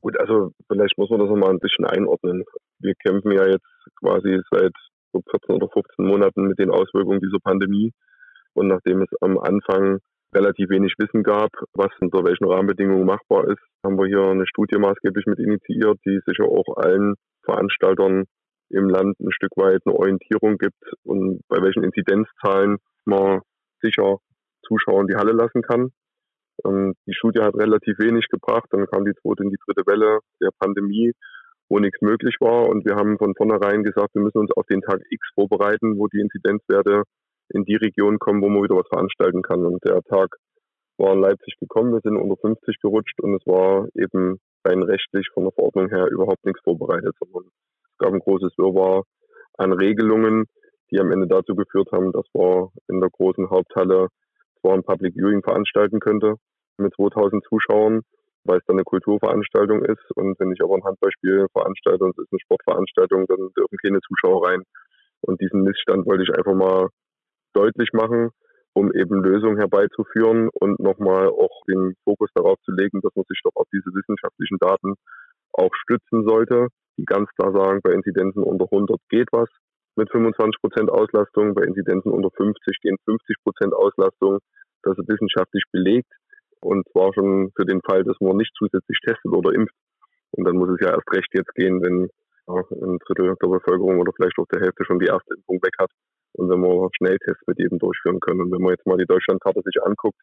[0.00, 2.44] Gut, also vielleicht muss man das nochmal ein bisschen einordnen.
[2.78, 3.66] Wir kämpfen ja jetzt
[4.00, 4.72] quasi seit
[5.12, 7.92] 14 oder 15 Monaten mit den Auswirkungen dieser Pandemie.
[8.54, 9.98] Und nachdem es am Anfang
[10.34, 14.78] relativ wenig Wissen gab, was unter welchen Rahmenbedingungen machbar ist, haben wir hier eine Studie
[14.78, 18.24] maßgeblich mit initiiert, die sicher auch allen Veranstaltern
[18.70, 22.76] im Land ein Stück weit eine Orientierung gibt und bei welchen Inzidenzzahlen
[23.06, 23.40] man
[23.80, 24.18] sicher
[24.66, 25.90] Zuschauer in die Halle lassen kann.
[26.62, 28.66] Und die Studie hat relativ wenig gebracht.
[28.70, 31.12] Dann kam die zweite und die dritte Welle der Pandemie,
[31.68, 32.68] wo nichts möglich war.
[32.68, 36.08] Und wir haben von vornherein gesagt, wir müssen uns auf den Tag X vorbereiten, wo
[36.08, 37.02] die Inzidenzwerte
[37.50, 39.64] in die Region kommen, wo man wieder was veranstalten kann.
[39.64, 40.36] Und der Tag
[40.98, 41.92] war in Leipzig gekommen.
[41.92, 46.08] Wir sind unter 50 gerutscht und es war eben rein rechtlich von der Verordnung her
[46.10, 47.50] überhaupt nichts vorbereitet, sondern
[47.92, 49.04] es gab ein großes Wirrwarr
[49.56, 50.46] an Regelungen,
[50.90, 54.08] die am Ende dazu geführt haben, dass wir in der großen Haupthalle
[54.60, 56.34] zwar ein Public Viewing veranstalten könnte,
[56.78, 58.02] mit 2000 Zuschauern,
[58.44, 60.04] weil es dann eine Kulturveranstaltung ist.
[60.14, 64.00] Und wenn ich aber ein Handballspiel veranstalte und es ist eine Sportveranstaltung, dann dürfen keine
[64.00, 64.62] Zuschauer rein.
[65.20, 66.88] Und diesen Missstand wollte ich einfach mal
[67.52, 68.30] deutlich machen,
[68.72, 73.40] um eben Lösungen herbeizuführen und nochmal auch den Fokus darauf zu legen, dass man sich
[73.42, 74.94] doch auf diese wissenschaftlichen Daten
[75.52, 79.48] auch stützen sollte, die ganz klar sagen, bei Inzidenzen unter 100 geht was
[79.98, 84.38] mit 25 Prozent Auslastung, bei Inzidenzen unter 50 gehen 50 Prozent Auslastung.
[84.84, 86.10] Das ist wissenschaftlich belegt.
[86.60, 89.74] Und zwar schon für den Fall, dass man nicht zusätzlich testet oder impft.
[90.32, 92.08] Und dann muss es ja erst recht jetzt gehen, wenn
[92.48, 95.74] ja, ein Drittel der Bevölkerung oder vielleicht auch der Hälfte schon die erste Impfung weg
[95.78, 95.90] hat.
[96.34, 98.40] Und wenn wir Schnelltests mit jedem durchführen können.
[98.40, 100.20] Und wenn man jetzt mal die Deutschlandkarte sich anguckt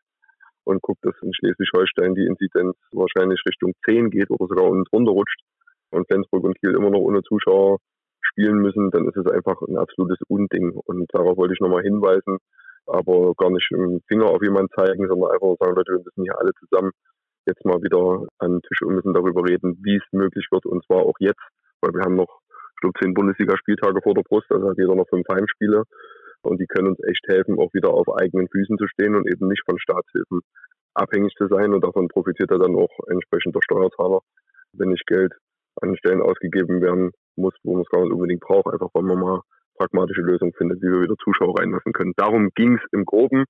[0.64, 5.12] und guckt, dass in Schleswig-Holstein die Inzidenz wahrscheinlich Richtung 10 geht oder sogar unten drunter
[5.12, 5.40] rutscht
[5.92, 7.80] und Flensburg und Kiel immer noch ohne Zuschauer
[8.22, 10.72] spielen müssen, dann ist es einfach ein absolutes Unding.
[10.86, 12.38] Und darauf wollte ich nochmal hinweisen,
[12.88, 16.38] aber gar nicht dem Finger auf jemanden zeigen, sondern einfach sagen, Leute, wir müssen hier
[16.40, 16.92] alle zusammen
[17.46, 20.66] jetzt mal wieder an den Tisch und müssen darüber reden, wie es möglich wird.
[20.66, 21.42] Und zwar auch jetzt,
[21.82, 25.08] weil wir haben noch, ich glaube, zehn Bundesligaspieltage vor der Brust, also hat jeder noch
[25.10, 25.84] fünf Heimspiele.
[26.42, 29.48] Und die können uns echt helfen, auch wieder auf eigenen Füßen zu stehen und eben
[29.48, 30.42] nicht von Staatshilfen
[30.94, 31.74] abhängig zu sein.
[31.74, 34.20] Und davon profitiert er dann auch entsprechend der Steuerzahler,
[34.74, 35.34] wenn nicht Geld
[35.82, 39.20] an Stellen ausgegeben werden muss, wo man es gar nicht unbedingt braucht, einfach weil man
[39.20, 39.42] mal
[39.78, 42.14] pragmatische Lösung findet, wie wir wieder Zuschauer reinlassen können.
[42.16, 43.46] Darum ging es im Groben.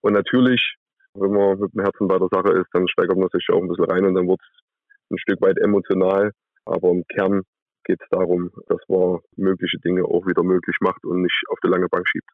[0.00, 0.76] Und natürlich,
[1.14, 3.68] wenn man mit dem Herzen bei der Sache ist, dann steigert man sich auch ein
[3.68, 6.32] bisschen rein und dann wird es ein Stück weit emotional.
[6.66, 7.42] Aber im Kern
[7.84, 11.68] geht es darum, dass man mögliche Dinge auch wieder möglich macht und nicht auf die
[11.68, 12.28] lange Bank schiebt.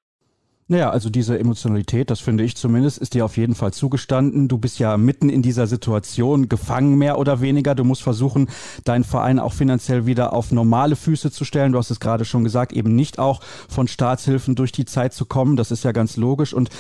[0.71, 4.47] Naja, also diese Emotionalität, das finde ich zumindest, ist dir auf jeden Fall zugestanden.
[4.47, 7.75] Du bist ja mitten in dieser Situation gefangen, mehr oder weniger.
[7.75, 8.49] Du musst versuchen,
[8.85, 11.73] deinen Verein auch finanziell wieder auf normale Füße zu stellen.
[11.73, 15.25] Du hast es gerade schon gesagt, eben nicht auch von Staatshilfen durch die Zeit zu
[15.25, 15.57] kommen.
[15.57, 16.55] Das ist ja ganz logisch.
[16.55, 16.71] Und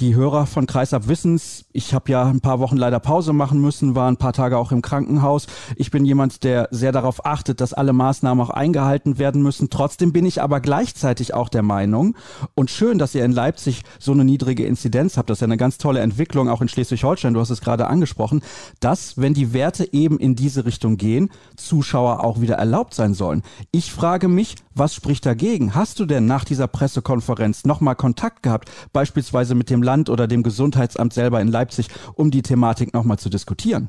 [0.00, 3.94] die Hörer von Kreisab wissens, ich habe ja ein paar Wochen leider Pause machen müssen,
[3.94, 5.46] war ein paar Tage auch im Krankenhaus.
[5.76, 9.70] Ich bin jemand, der sehr darauf achtet, dass alle Maßnahmen auch eingehalten werden müssen.
[9.70, 12.16] Trotzdem bin ich aber gleichzeitig auch der Meinung,
[12.54, 15.56] und schön, dass ihr in Leipzig so eine niedrige Inzidenz habt, das ist ja eine
[15.56, 18.42] ganz tolle Entwicklung, auch in Schleswig-Holstein, du hast es gerade angesprochen,
[18.80, 23.42] dass, wenn die Werte eben in diese Richtung gehen, Zuschauer auch wieder erlaubt sein sollen.
[23.70, 25.76] Ich frage mich, was spricht dagegen?
[25.76, 30.42] Hast du denn nach dieser Pressekonferenz nochmal Kontakt gehabt, beispielsweise mit dem Land oder dem
[30.42, 33.88] Gesundheitsamt selber in Leipzig, um die Thematik nochmal zu diskutieren?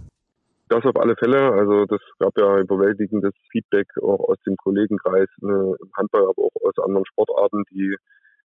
[0.70, 1.52] Das auf alle Fälle.
[1.54, 6.68] Also das gab ja überwältigendes Feedback auch aus dem Kollegenkreis ne, im Handball, aber auch
[6.68, 7.96] aus anderen Sportarten, die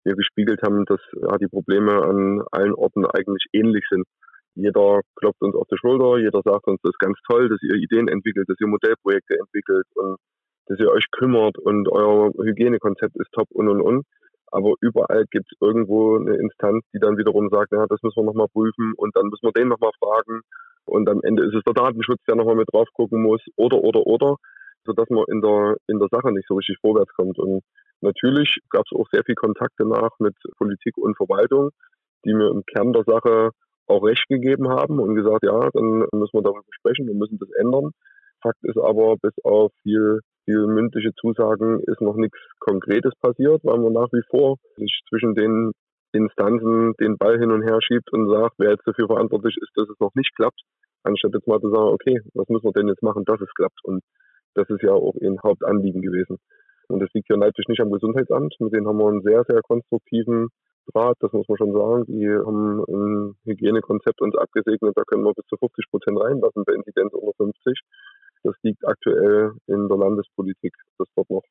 [0.05, 4.05] mir gespiegelt haben, dass ja, die Probleme an allen Orten eigentlich ähnlich sind.
[4.55, 7.77] Jeder klopft uns auf die Schulter, jeder sagt uns, das ist ganz toll, dass ihr
[7.77, 10.17] Ideen entwickelt, dass ihr Modellprojekte entwickelt und
[10.67, 14.07] dass ihr euch kümmert und euer Hygienekonzept ist top und und und.
[14.51, 18.25] Aber überall gibt es irgendwo eine Instanz, die dann wiederum sagt, ja, das müssen wir
[18.25, 20.43] nochmal prüfen und dann müssen wir den nochmal fragen.
[20.87, 24.07] Und am Ende ist es der Datenschutz, der nochmal mit drauf gucken muss oder, oder,
[24.07, 24.37] oder,
[24.85, 27.39] sodass man in der, in der Sache nicht so richtig vorwärts kommt.
[27.39, 27.63] Und
[28.03, 31.71] Natürlich gab es auch sehr viel Kontakte nach mit Politik und Verwaltung,
[32.25, 33.51] die mir im Kern der Sache
[33.87, 37.51] auch recht gegeben haben und gesagt, ja, dann müssen wir darüber sprechen, wir müssen das
[37.61, 37.91] ändern.
[38.43, 40.21] Fakt ist aber, bis auf viel,
[40.51, 45.35] viel mündliche Zusagen ist noch nichts Konkretes passiert, weil man nach wie vor sich zwischen
[45.35, 45.73] den
[46.13, 49.89] Instanzen den Ball hin und her schiebt und sagt, wer jetzt dafür verantwortlich ist, dass
[49.89, 50.61] es noch nicht klappt,
[51.05, 53.79] anstatt jetzt mal zu sagen, okay, was müssen wir denn jetzt machen, dass es klappt?
[53.85, 54.03] Und
[54.55, 56.39] das ist ja auch ein Hauptanliegen gewesen.
[56.89, 58.57] Und das liegt ja natürlich nicht am Gesundheitsamt.
[58.59, 60.49] Mit denen haben wir einen sehr, sehr konstruktiven
[60.93, 62.05] Draht, das muss man schon sagen.
[62.07, 66.73] Die haben ein Hygienekonzept uns abgesegnet, da können wir bis zu 50 Prozent reinlassen bei
[66.73, 67.79] Inzidenz unter 50.
[68.43, 71.45] Das liegt aktuell in der Landespolitik, dass dort noch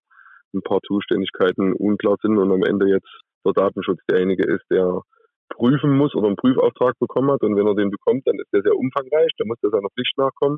[0.53, 3.09] ein paar Zuständigkeiten unklar sind und am Ende jetzt
[3.45, 5.01] der Datenschutz derjenige ist, der
[5.49, 7.41] prüfen muss oder einen Prüfauftrag bekommen hat.
[7.43, 10.17] Und wenn er den bekommt, dann ist der sehr umfangreich, dann muss er seiner Pflicht
[10.17, 10.57] nachkommen.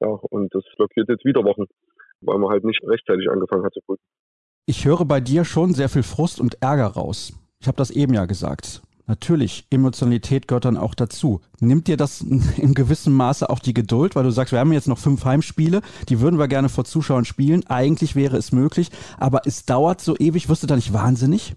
[0.00, 1.64] Ja, und das blockiert jetzt wieder Wochen,
[2.22, 4.02] weil man halt nicht rechtzeitig angefangen hat zu prüfen.
[4.66, 7.32] Ich höre bei dir schon sehr viel Frust und Ärger raus.
[7.60, 8.82] Ich habe das eben ja gesagt.
[9.06, 11.40] Natürlich, Emotionalität gehört dann auch dazu.
[11.60, 12.20] Nimmt dir das
[12.56, 15.80] in gewissem Maße auch die Geduld, weil du sagst, wir haben jetzt noch fünf Heimspiele,
[16.08, 17.64] die würden wir gerne vor Zuschauern spielen.
[17.68, 20.48] Eigentlich wäre es möglich, aber es dauert so ewig.
[20.48, 21.54] Wirst du da nicht wahnsinnig?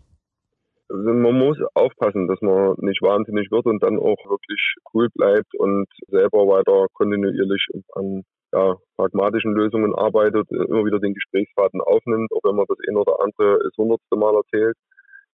[0.89, 5.87] Man muss aufpassen, dass man nicht wahnsinnig wird und dann auch wirklich cool bleibt und
[6.07, 7.65] selber weiter kontinuierlich
[7.95, 12.95] an ja, pragmatischen Lösungen arbeitet, immer wieder den Gesprächsfaden aufnimmt, auch wenn man das ein
[12.95, 14.77] oder andere das hundertste Mal erzählt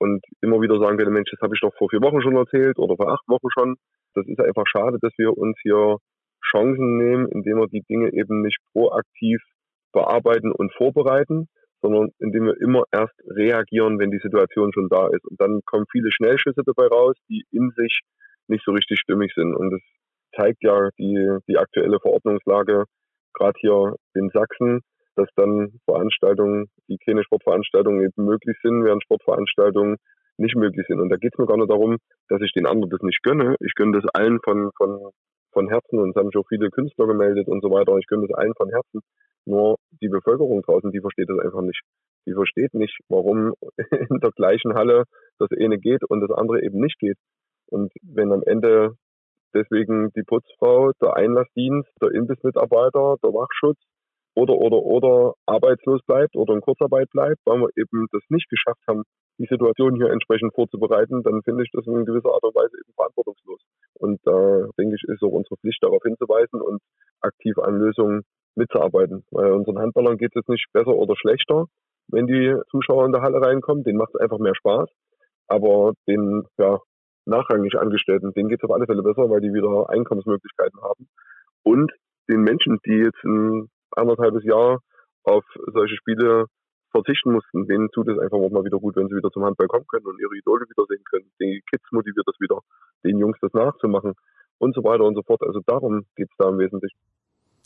[0.03, 2.77] und immer wieder sagen könnte, Mensch, das habe ich doch vor vier Wochen schon erzählt
[2.77, 3.75] oder vor acht Wochen schon.
[4.15, 5.97] Das ist einfach schade, dass wir uns hier
[6.51, 9.41] Chancen nehmen, indem wir die Dinge eben nicht proaktiv
[9.93, 11.47] bearbeiten und vorbereiten,
[11.81, 15.25] sondern indem wir immer erst reagieren, wenn die Situation schon da ist.
[15.25, 18.01] Und dann kommen viele Schnellschüsse dabei raus, die in sich
[18.47, 19.55] nicht so richtig stimmig sind.
[19.55, 19.81] Und das
[20.35, 22.83] zeigt ja die, die aktuelle Verordnungslage,
[23.33, 24.81] gerade hier in Sachsen,
[25.15, 29.97] dass dann Veranstaltungen, die keine Sportveranstaltungen eben möglich sind, während Sportveranstaltungen
[30.37, 30.99] nicht möglich sind.
[30.99, 31.97] Und da geht es mir gar nicht darum,
[32.29, 33.55] dass ich den anderen das nicht gönne.
[33.59, 35.11] Ich gönne das allen von, von,
[35.51, 37.95] von Herzen und es haben auch viele Künstler gemeldet und so weiter.
[37.97, 39.01] Ich gönne das allen von Herzen.
[39.45, 41.81] Nur die Bevölkerung draußen, die versteht das einfach nicht.
[42.25, 43.53] Die versteht nicht, warum
[43.91, 45.03] in der gleichen Halle
[45.37, 47.17] das eine geht und das andere eben nicht geht.
[47.69, 48.95] Und wenn am Ende
[49.53, 53.79] deswegen die Putzfrau, der Einlassdienst, der Imbissmitarbeiter, der Wachschutz
[54.35, 58.81] oder, oder, oder arbeitslos bleibt oder in Kurzarbeit bleibt, weil wir eben das nicht geschafft
[58.87, 59.03] haben,
[59.39, 62.93] die Situation hier entsprechend vorzubereiten, dann finde ich das in gewisser Art und Weise eben
[62.95, 63.61] verantwortungslos.
[63.95, 66.81] Und da äh, denke ich, ist auch unsere Pflicht darauf hinzuweisen und
[67.21, 68.21] aktiv an Lösungen
[68.55, 69.23] mitzuarbeiten.
[69.31, 71.65] Weil unseren Handballern geht es nicht besser oder schlechter,
[72.09, 73.83] wenn die Zuschauer in der Halle reinkommen.
[73.83, 74.89] Denen macht es einfach mehr Spaß.
[75.47, 76.79] Aber den ja,
[77.25, 81.07] nachrangig Angestellten, denen geht es auf alle Fälle besser, weil die wieder Einkommensmöglichkeiten haben.
[81.63, 81.91] Und
[82.29, 84.79] den Menschen, die jetzt ein anderthalbes Jahr
[85.23, 86.45] auf solche Spiele
[86.91, 89.67] verzichten mussten, denen tut es einfach auch mal wieder gut, wenn sie wieder zum Handball
[89.67, 91.25] kommen können und ihre Idole wiedersehen können.
[91.41, 92.59] Die Kids motiviert das wieder,
[93.03, 94.13] den Jungs das nachzumachen
[94.59, 95.41] und so weiter und so fort.
[95.41, 96.97] Also darum geht es da im Wesentlichen.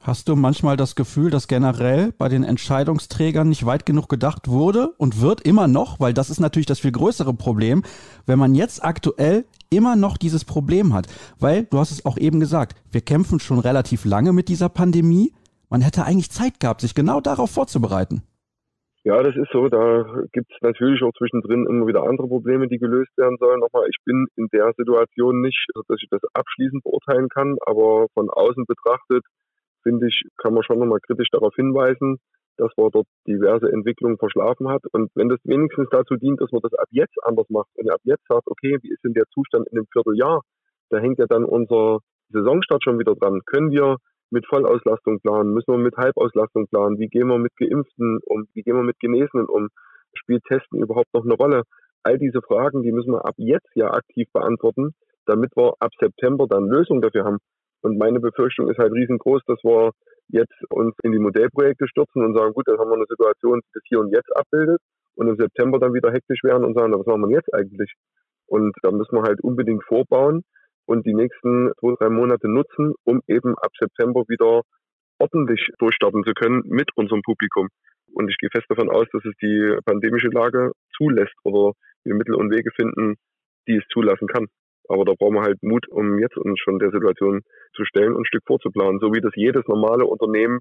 [0.02, 4.94] Hast du manchmal das Gefühl, dass generell bei den Entscheidungsträgern nicht weit genug gedacht wurde
[4.98, 7.84] und wird immer noch, weil das ist natürlich das viel größere Problem,
[8.26, 11.08] wenn man jetzt aktuell immer noch dieses Problem hat.
[11.40, 15.34] Weil, du hast es auch eben gesagt, wir kämpfen schon relativ lange mit dieser Pandemie.
[15.70, 18.24] Man hätte eigentlich Zeit gehabt, sich genau darauf vorzubereiten.
[19.04, 19.70] Ja, das ist so.
[19.70, 20.04] Da
[20.34, 23.60] gibt es natürlich auch zwischendrin immer wieder andere Probleme, die gelöst werden sollen.
[23.60, 28.30] Nochmal, ich bin in der Situation nicht, dass ich das abschließend beurteilen kann, aber von
[28.30, 29.24] außen betrachtet,
[29.84, 32.18] finde ich, kann man schon nochmal kritisch darauf hinweisen,
[32.58, 34.84] dass man dort diverse Entwicklungen verschlafen hat.
[34.92, 38.02] Und wenn das wenigstens dazu dient, dass man das ab jetzt anders macht und ab
[38.04, 40.42] jetzt sagt, okay, wie ist denn der Zustand in dem Vierteljahr?
[40.90, 42.00] Da hängt ja dann unser
[42.30, 43.42] Saisonstart schon wieder dran.
[43.46, 43.98] Können wir
[44.30, 45.54] mit Vollauslastung planen?
[45.54, 47.00] Müssen wir mit Halbauslastung planen?
[47.00, 48.48] Wie gehen wir mit Geimpften um?
[48.54, 49.70] Wie gehen wir mit Genesenen um?
[50.14, 51.64] Spielt Testen überhaupt noch eine Rolle?
[52.04, 54.94] All diese Fragen, die müssen wir ab jetzt ja aktiv beantworten,
[55.26, 57.38] damit wir ab September dann Lösungen dafür haben.
[57.82, 59.92] Und meine Befürchtung ist halt riesengroß, dass wir
[60.30, 63.72] jetzt uns in die Modellprojekte stürzen und sagen, gut, dann haben wir eine Situation, die
[63.74, 64.80] das hier und jetzt abbildet
[65.16, 67.94] und im September dann wieder hektisch werden und sagen, was machen wir jetzt eigentlich?
[68.48, 70.44] Und da müssen wir halt unbedingt vorbauen
[70.88, 74.62] und die nächsten zwei, drei Monate nutzen, um eben ab September wieder
[75.20, 77.68] ordentlich durchstarten zu können mit unserem Publikum.
[78.14, 81.74] Und ich gehe fest davon aus, dass es die pandemische Lage zulässt oder
[82.04, 83.16] wir Mittel und Wege finden,
[83.68, 84.48] die es zulassen kann.
[84.88, 87.42] Aber da brauchen wir halt Mut, um jetzt uns schon der Situation
[87.76, 90.60] zu stellen und ein Stück vorzuplanen, so wie das jedes normale Unternehmen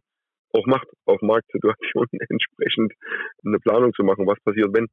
[0.53, 2.93] auch macht, auf Marktsituationen entsprechend
[3.45, 4.89] eine Planung zu machen, was passiert, wenn.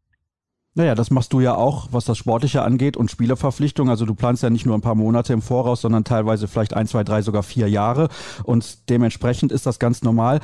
[0.76, 3.90] Naja, das machst du ja auch, was das Sportliche angeht und Spielerverpflichtung.
[3.90, 6.88] Also du planst ja nicht nur ein paar Monate im Voraus, sondern teilweise vielleicht ein,
[6.88, 8.10] zwei, drei, sogar vier Jahre.
[8.44, 10.40] Und dementsprechend ist das ganz normal.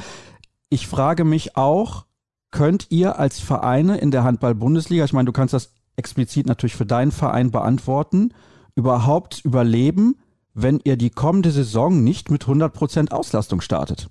[0.69, 2.05] Ich frage mich auch,
[2.51, 6.85] könnt ihr als Vereine in der Handball-Bundesliga, ich meine, du kannst das explizit natürlich für
[6.85, 8.33] deinen Verein beantworten,
[8.75, 10.15] überhaupt überleben,
[10.53, 14.09] wenn ihr die kommende Saison nicht mit 100% Auslastung startet?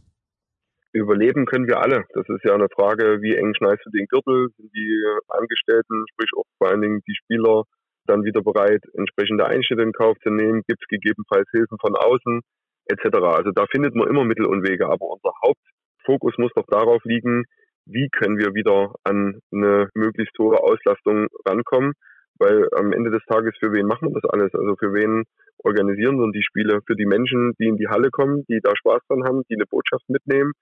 [0.93, 2.05] Überleben können wir alle.
[2.14, 4.49] Das ist ja eine Frage, wie eng schneidest du den Gürtel?
[4.57, 7.64] Sind die Angestellten, sprich auch vor allen Dingen die Spieler,
[8.07, 10.62] dann wieder bereit, entsprechende Einschnitte in Kauf zu nehmen?
[10.66, 12.41] Gibt es gegebenenfalls Hilfen von außen
[12.86, 13.16] etc.?
[13.20, 14.86] Also da findet man immer Mittel und Wege.
[14.86, 17.45] Aber unser Hauptfokus muss doch darauf liegen,
[17.84, 21.93] wie können wir wieder an eine möglichst hohe Auslastung rankommen.
[22.39, 24.55] Weil am Ende des Tages, für wen machen wir das alles?
[24.55, 25.24] Also für wen
[25.59, 26.80] organisieren wir die Spiele?
[26.86, 29.66] Für die Menschen, die in die Halle kommen, die da Spaß dran haben, die eine
[29.66, 30.53] Botschaft mitnehmen,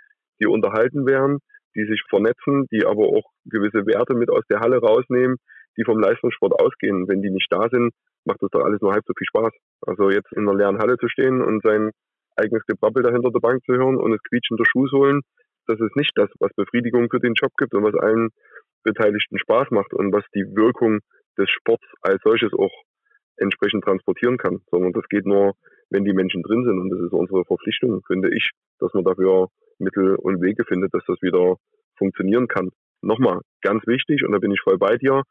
[0.41, 1.39] die unterhalten werden,
[1.75, 5.37] die sich vernetzen, die aber auch gewisse Werte mit aus der Halle rausnehmen,
[5.77, 7.07] die vom Leistungssport ausgehen.
[7.09, 7.93] Wenn die nicht da sind,
[8.25, 9.53] macht das doch alles nur halb so viel Spaß.
[9.87, 11.91] Also jetzt in einer leeren Halle zu stehen und sein
[12.37, 15.23] eigenes Gebrabbel dahinter der Bank zu hören und es quietschender Schuh holen,
[15.67, 18.31] das ist nicht das, was Befriedigung für den Job gibt und was allen
[18.85, 21.01] Beteiligten Spaß macht und was die Wirkung
[21.39, 22.73] des Sports als solches auch
[23.37, 25.55] entsprechend transportieren kann, sondern das geht nur,
[25.91, 29.49] wenn die Menschen drin sind und das ist unsere Verpflichtung, finde ich, dass man dafür
[29.79, 31.57] Mittel und Wege findet, dass das wieder
[31.99, 32.71] funktionieren kann.
[33.03, 35.23] Nochmal, ganz wichtig, und da bin ich voll bei dir,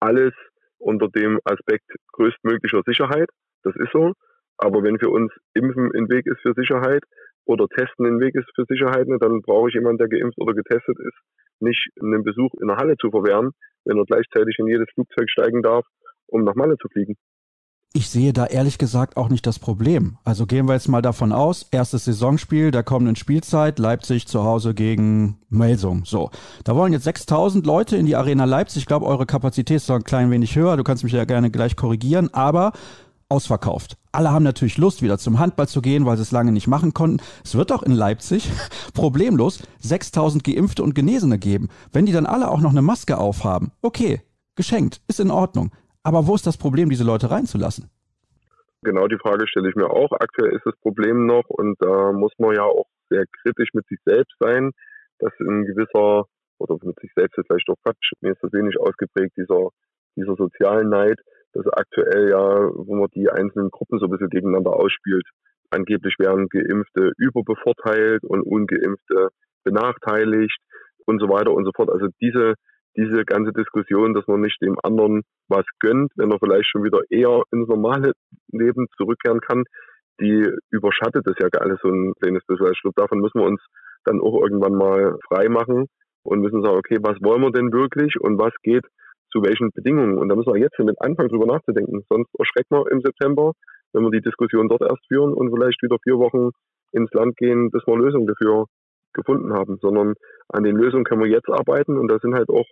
[0.00, 0.32] alles
[0.78, 3.28] unter dem Aspekt größtmöglicher Sicherheit.
[3.62, 4.12] Das ist so.
[4.56, 7.02] Aber wenn für uns Impfen ein Weg ist für Sicherheit
[7.44, 10.54] oder Testen ein Weg ist für Sicherheit, ne, dann brauche ich jemanden, der geimpft oder
[10.54, 11.16] getestet ist,
[11.60, 13.52] nicht einen Besuch in der Halle zu verwehren,
[13.84, 15.86] wenn er gleichzeitig in jedes Flugzeug steigen darf,
[16.26, 17.16] um nach Malle zu fliegen
[17.92, 20.16] ich sehe da ehrlich gesagt auch nicht das Problem.
[20.22, 24.74] Also gehen wir jetzt mal davon aus, erstes Saisonspiel der kommenden Spielzeit, Leipzig zu Hause
[24.74, 26.04] gegen Melsung.
[26.04, 26.30] So,
[26.62, 28.82] da wollen jetzt 6000 Leute in die Arena Leipzig.
[28.82, 30.76] Ich glaube, eure Kapazität ist noch ein klein wenig höher.
[30.76, 32.72] Du kannst mich ja gerne gleich korrigieren, aber
[33.28, 33.96] ausverkauft.
[34.12, 36.94] Alle haben natürlich Lust, wieder zum Handball zu gehen, weil sie es lange nicht machen
[36.94, 37.22] konnten.
[37.44, 38.48] Es wird doch in Leipzig
[38.94, 41.68] problemlos 6000 Geimpfte und Genesene geben.
[41.92, 44.22] Wenn die dann alle auch noch eine Maske aufhaben, okay,
[44.54, 45.70] geschenkt, ist in Ordnung.
[46.02, 47.90] Aber wo ist das Problem, diese Leute reinzulassen?
[48.82, 50.10] Genau die Frage stelle ich mir auch.
[50.12, 53.98] Aktuell ist das Problem noch und da muss man ja auch sehr kritisch mit sich
[54.06, 54.70] selbst sein,
[55.18, 56.24] dass ein gewisser,
[56.58, 59.68] oder mit sich selbst ist vielleicht doch Quatsch, mir ist das wenig ausgeprägt, dieser,
[60.16, 61.20] dieser sozialen Neid,
[61.52, 65.26] dass aktuell ja, wo man die einzelnen Gruppen so ein bisschen gegeneinander ausspielt.
[65.70, 69.28] Angeblich werden Geimpfte überbevorteilt und Ungeimpfte
[69.62, 70.58] benachteiligt
[71.06, 71.90] und so weiter und so fort.
[71.90, 72.54] Also diese,
[72.96, 77.00] diese ganze Diskussion, dass man nicht dem anderen was gönnt, wenn er vielleicht schon wieder
[77.08, 78.12] eher ins normale
[78.52, 79.64] Leben zurückkehren kann,
[80.20, 82.72] die überschattet das ja alles so ein kleines bisschen.
[82.72, 83.62] Ich glaube, davon müssen wir uns
[84.04, 85.86] dann auch irgendwann mal frei machen
[86.22, 88.84] und müssen sagen, okay, was wollen wir denn wirklich und was geht
[89.32, 90.18] zu welchen Bedingungen?
[90.18, 92.04] Und da müssen wir jetzt mit anfangen, drüber nachzudenken.
[92.08, 93.52] Sonst erschrecken wir im September,
[93.92, 96.50] wenn wir die Diskussion dort erst führen und vielleicht wieder vier Wochen
[96.92, 98.66] ins Land gehen, bis wir Lösungen dafür
[99.12, 100.14] gefunden haben, sondern
[100.48, 102.66] an den Lösungen können wir jetzt arbeiten und da sind halt auch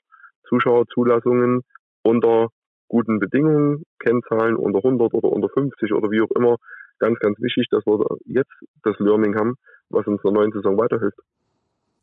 [0.49, 1.62] Zuschauerzulassungen
[2.03, 2.49] unter
[2.89, 6.57] guten Bedingungen, Kennzahlen unter 100 oder unter 50 oder wie auch immer,
[6.99, 9.55] ganz, ganz wichtig, dass wir jetzt das Learning haben,
[9.91, 11.18] was uns in der neuen Saison weiterhilft.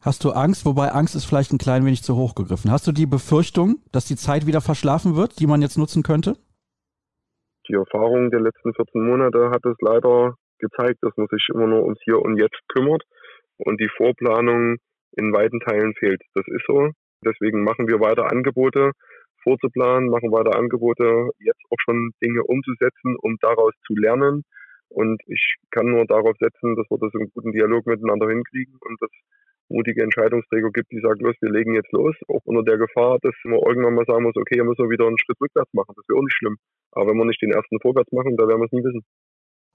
[0.02, 2.72] Hast du Angst, wobei Angst ist vielleicht ein klein wenig zu hoch gegriffen.
[2.72, 6.36] Hast du die Befürchtung, dass die Zeit wieder verschlafen wird, die man jetzt nutzen könnte?
[7.68, 11.84] Die Erfahrung der letzten 14 Monate hat es leider gezeigt, dass man sich immer nur
[11.84, 13.04] ums Hier und Jetzt kümmert
[13.58, 14.78] und die Vorplanung
[15.18, 16.22] in weiten Teilen fehlt.
[16.34, 16.90] Das ist so.
[17.24, 18.92] Deswegen machen wir weiter Angebote
[19.46, 24.44] vorzuplanen, machen weiter Angebote, jetzt auch schon Dinge umzusetzen, um daraus zu lernen.
[24.90, 29.02] Und ich kann nur darauf setzen, dass wir das im guten Dialog miteinander hinkriegen und
[29.02, 29.10] dass
[29.70, 33.34] mutige Entscheidungsträger gibt, die sagen, los, wir legen jetzt los, auch unter der Gefahr, dass
[33.46, 35.94] man irgendwann mal sagen muss, okay, hier müssen wir wieder einen Schritt rückwärts machen.
[35.96, 36.58] Das wäre auch nicht schlimm.
[36.92, 39.04] Aber wenn wir nicht den ersten vorwärts machen, da werden wir es nie wissen.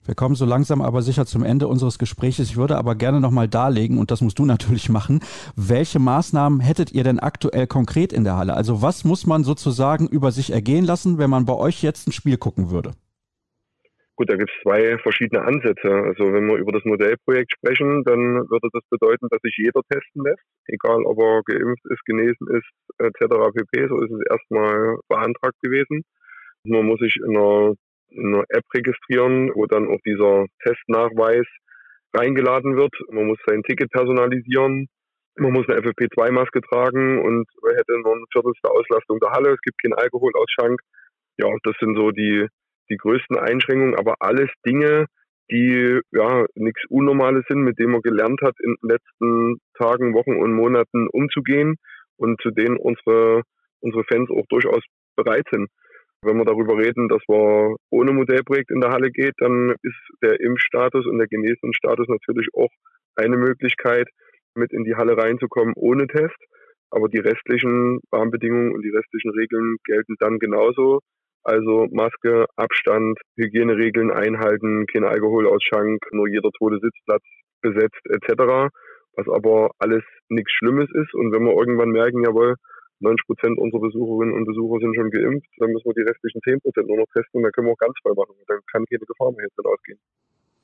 [0.07, 2.39] Wir kommen so langsam aber sicher zum Ende unseres Gesprächs.
[2.39, 5.21] Ich würde aber gerne nochmal darlegen, und das musst du natürlich machen,
[5.57, 8.55] welche Maßnahmen hättet ihr denn aktuell konkret in der Halle?
[8.55, 12.13] Also was muss man sozusagen über sich ergehen lassen, wenn man bei euch jetzt ein
[12.13, 12.93] Spiel gucken würde?
[14.17, 15.89] Gut, da gibt es zwei verschiedene Ansätze.
[15.89, 20.25] Also wenn wir über das Modellprojekt sprechen, dann würde das bedeuten, dass sich jeder testen
[20.25, 23.33] lässt, egal ob er geimpft ist, genesen ist, etc.
[23.55, 23.89] pp.
[23.89, 26.05] So ist es erstmal beantragt gewesen.
[26.65, 27.75] Man muss sich in einer
[28.17, 31.47] eine App registrieren, wo dann auch dieser Testnachweis
[32.15, 32.93] reingeladen wird.
[33.11, 34.89] Man muss sein Ticket personalisieren.
[35.37, 37.47] Man muss eine FFP2-Maske tragen und
[37.77, 39.53] hätte nur ein Viertel der Auslastung der Halle.
[39.53, 40.81] Es gibt keinen Alkohol aus Schank.
[41.39, 42.47] Ja, das sind so die,
[42.91, 45.07] die größten Einschränkungen, aber alles Dinge,
[45.51, 50.37] die ja nichts Unnormales sind, mit denen man gelernt hat, in den letzten Tagen, Wochen
[50.37, 51.77] und Monaten umzugehen
[52.17, 53.43] und zu denen unsere,
[53.81, 54.83] unsere Fans auch durchaus
[55.17, 55.69] bereit sind.
[56.23, 60.39] Wenn wir darüber reden, dass wir ohne Modellprojekt in der Halle geht, dann ist der
[60.41, 62.69] Impfstatus und der Genesenenstatus natürlich auch
[63.17, 64.07] eine Möglichkeit,
[64.55, 66.37] mit in die Halle reinzukommen ohne Test.
[66.91, 71.01] Aber die restlichen Rahmenbedingungen und die restlichen Regeln gelten dann genauso.
[71.43, 77.23] Also Maske, Abstand, Hygieneregeln einhalten, kein Alkoholausschank, nur jeder zweite Sitzplatz
[77.63, 78.69] besetzt etc.
[79.17, 81.15] Was aber alles nichts Schlimmes ist.
[81.15, 82.57] Und wenn wir irgendwann merken, jawohl,
[83.01, 86.61] 90 Prozent unserer Besucherinnen und Besucher sind schon geimpft, dann müssen wir die restlichen 10
[86.61, 88.35] Prozent nur noch testen und dann können wir auch ganz voll machen.
[88.47, 89.99] Dann kann keine Gefahr mehr jetzt ausgehen.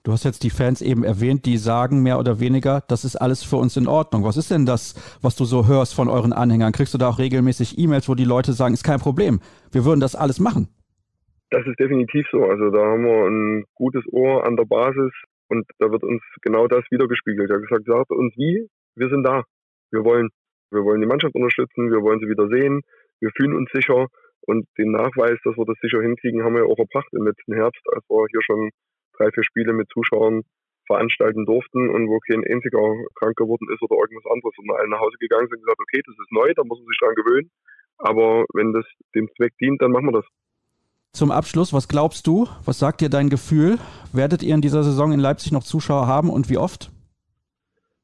[0.06, 3.42] Du hast jetzt die Fans eben erwähnt, die sagen mehr oder weniger, das ist alles
[3.42, 4.22] für uns in Ordnung.
[4.22, 6.70] Was ist denn das, was du so hörst von euren Anhängern?
[6.70, 9.40] Kriegst du da auch regelmäßig E-Mails, wo die Leute sagen, ist kein Problem,
[9.72, 10.68] wir würden das alles machen?
[11.50, 12.44] Das ist definitiv so.
[12.44, 15.10] Also da haben wir ein gutes Ohr an der Basis
[15.48, 17.50] und da wird uns genau das wiedergespiegelt.
[17.50, 19.42] Er hat gesagt, sagt uns wie, wir sind da.
[19.90, 20.28] Wir wollen,
[20.70, 22.82] wir wollen die Mannschaft unterstützen, wir wollen sie wieder sehen,
[23.20, 24.06] wir fühlen uns sicher
[24.46, 27.82] und den Nachweis, dass wir das sicher hinkriegen, haben wir auch erbracht im letzten Herbst,
[27.92, 28.70] als wir hier schon
[29.18, 30.42] drei, vier Spiele mit Zuschauern
[30.86, 32.80] veranstalten durften und wo kein einziger
[33.16, 36.00] krank geworden ist oder irgendwas anderes und alle nach Hause gegangen sind und gesagt, okay,
[36.06, 37.50] das ist neu, da muss man sich dran gewöhnen.
[37.98, 40.26] Aber wenn das dem Zweck dient, dann machen wir das.
[41.12, 42.46] Zum Abschluss, was glaubst du?
[42.64, 43.78] Was sagt dir dein Gefühl?
[44.12, 46.90] Werdet ihr in dieser Saison in Leipzig noch Zuschauer haben und wie oft?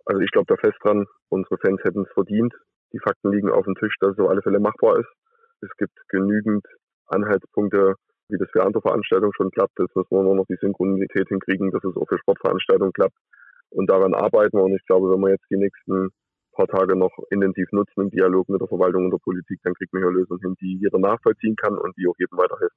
[0.06, 2.55] Also ich glaube da fest dran, unsere Fans hätten es verdient.
[2.93, 5.09] Die Fakten liegen auf dem Tisch, dass es auf alle Fälle machbar ist.
[5.62, 6.64] Es gibt genügend
[7.07, 7.95] Anhaltspunkte,
[8.28, 9.78] wie das für andere Veranstaltungen schon klappt.
[9.78, 13.16] Jetzt müssen wir nur noch die Synchronität hinkriegen, dass es auch für Sportveranstaltungen klappt.
[13.70, 14.64] Und daran arbeiten wir.
[14.64, 16.11] Und ich glaube, wenn wir jetzt die nächsten
[16.53, 19.93] paar Tage noch intensiv nutzen im Dialog mit der Verwaltung und der Politik, dann kriegt
[19.95, 22.76] man hier Lösungen hin, die jeder nachvollziehen kann und die auch jedem weiterhelfen.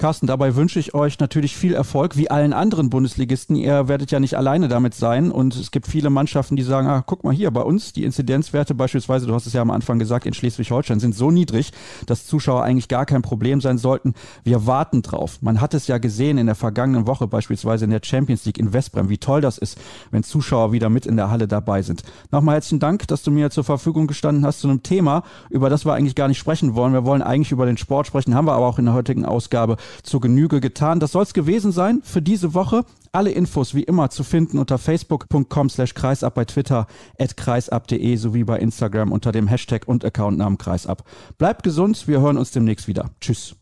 [0.00, 3.56] Carsten, dabei wünsche ich euch natürlich viel Erfolg, wie allen anderen Bundesligisten.
[3.56, 5.32] Ihr werdet ja nicht alleine damit sein.
[5.32, 8.76] Und es gibt viele Mannschaften, die sagen, ah, guck mal hier, bei uns, die Inzidenzwerte
[8.76, 11.72] beispielsweise, du hast es ja am Anfang gesagt, in Schleswig-Holstein sind so niedrig,
[12.06, 14.14] dass Zuschauer eigentlich gar kein Problem sein sollten.
[14.44, 15.38] Wir warten drauf.
[15.42, 18.72] Man hat es ja gesehen in der vergangenen Woche, beispielsweise in der Champions League in
[18.72, 19.78] Westbrem, wie toll das ist,
[20.12, 22.04] wenn Zuschauer wieder mit in der Halle dabei sind.
[22.30, 25.84] Nochmal herzlichen Dank, dass du mir zur Verfügung gestanden hast zu einem Thema, über das
[25.84, 26.92] wir eigentlich gar nicht sprechen wollen.
[26.92, 29.76] Wir wollen eigentlich über den Sport sprechen, haben wir aber auch in der heutigen Ausgabe
[30.02, 31.00] zur Genüge getan.
[31.00, 32.84] Das soll es gewesen sein für diese Woche.
[33.12, 36.86] Alle Infos wie immer zu finden unter facebook.com slash kreisab, bei Twitter
[37.18, 41.04] at kreisab.de sowie bei Instagram unter dem Hashtag und Accountnamen kreisab.
[41.38, 43.10] Bleibt gesund, wir hören uns demnächst wieder.
[43.20, 43.57] Tschüss.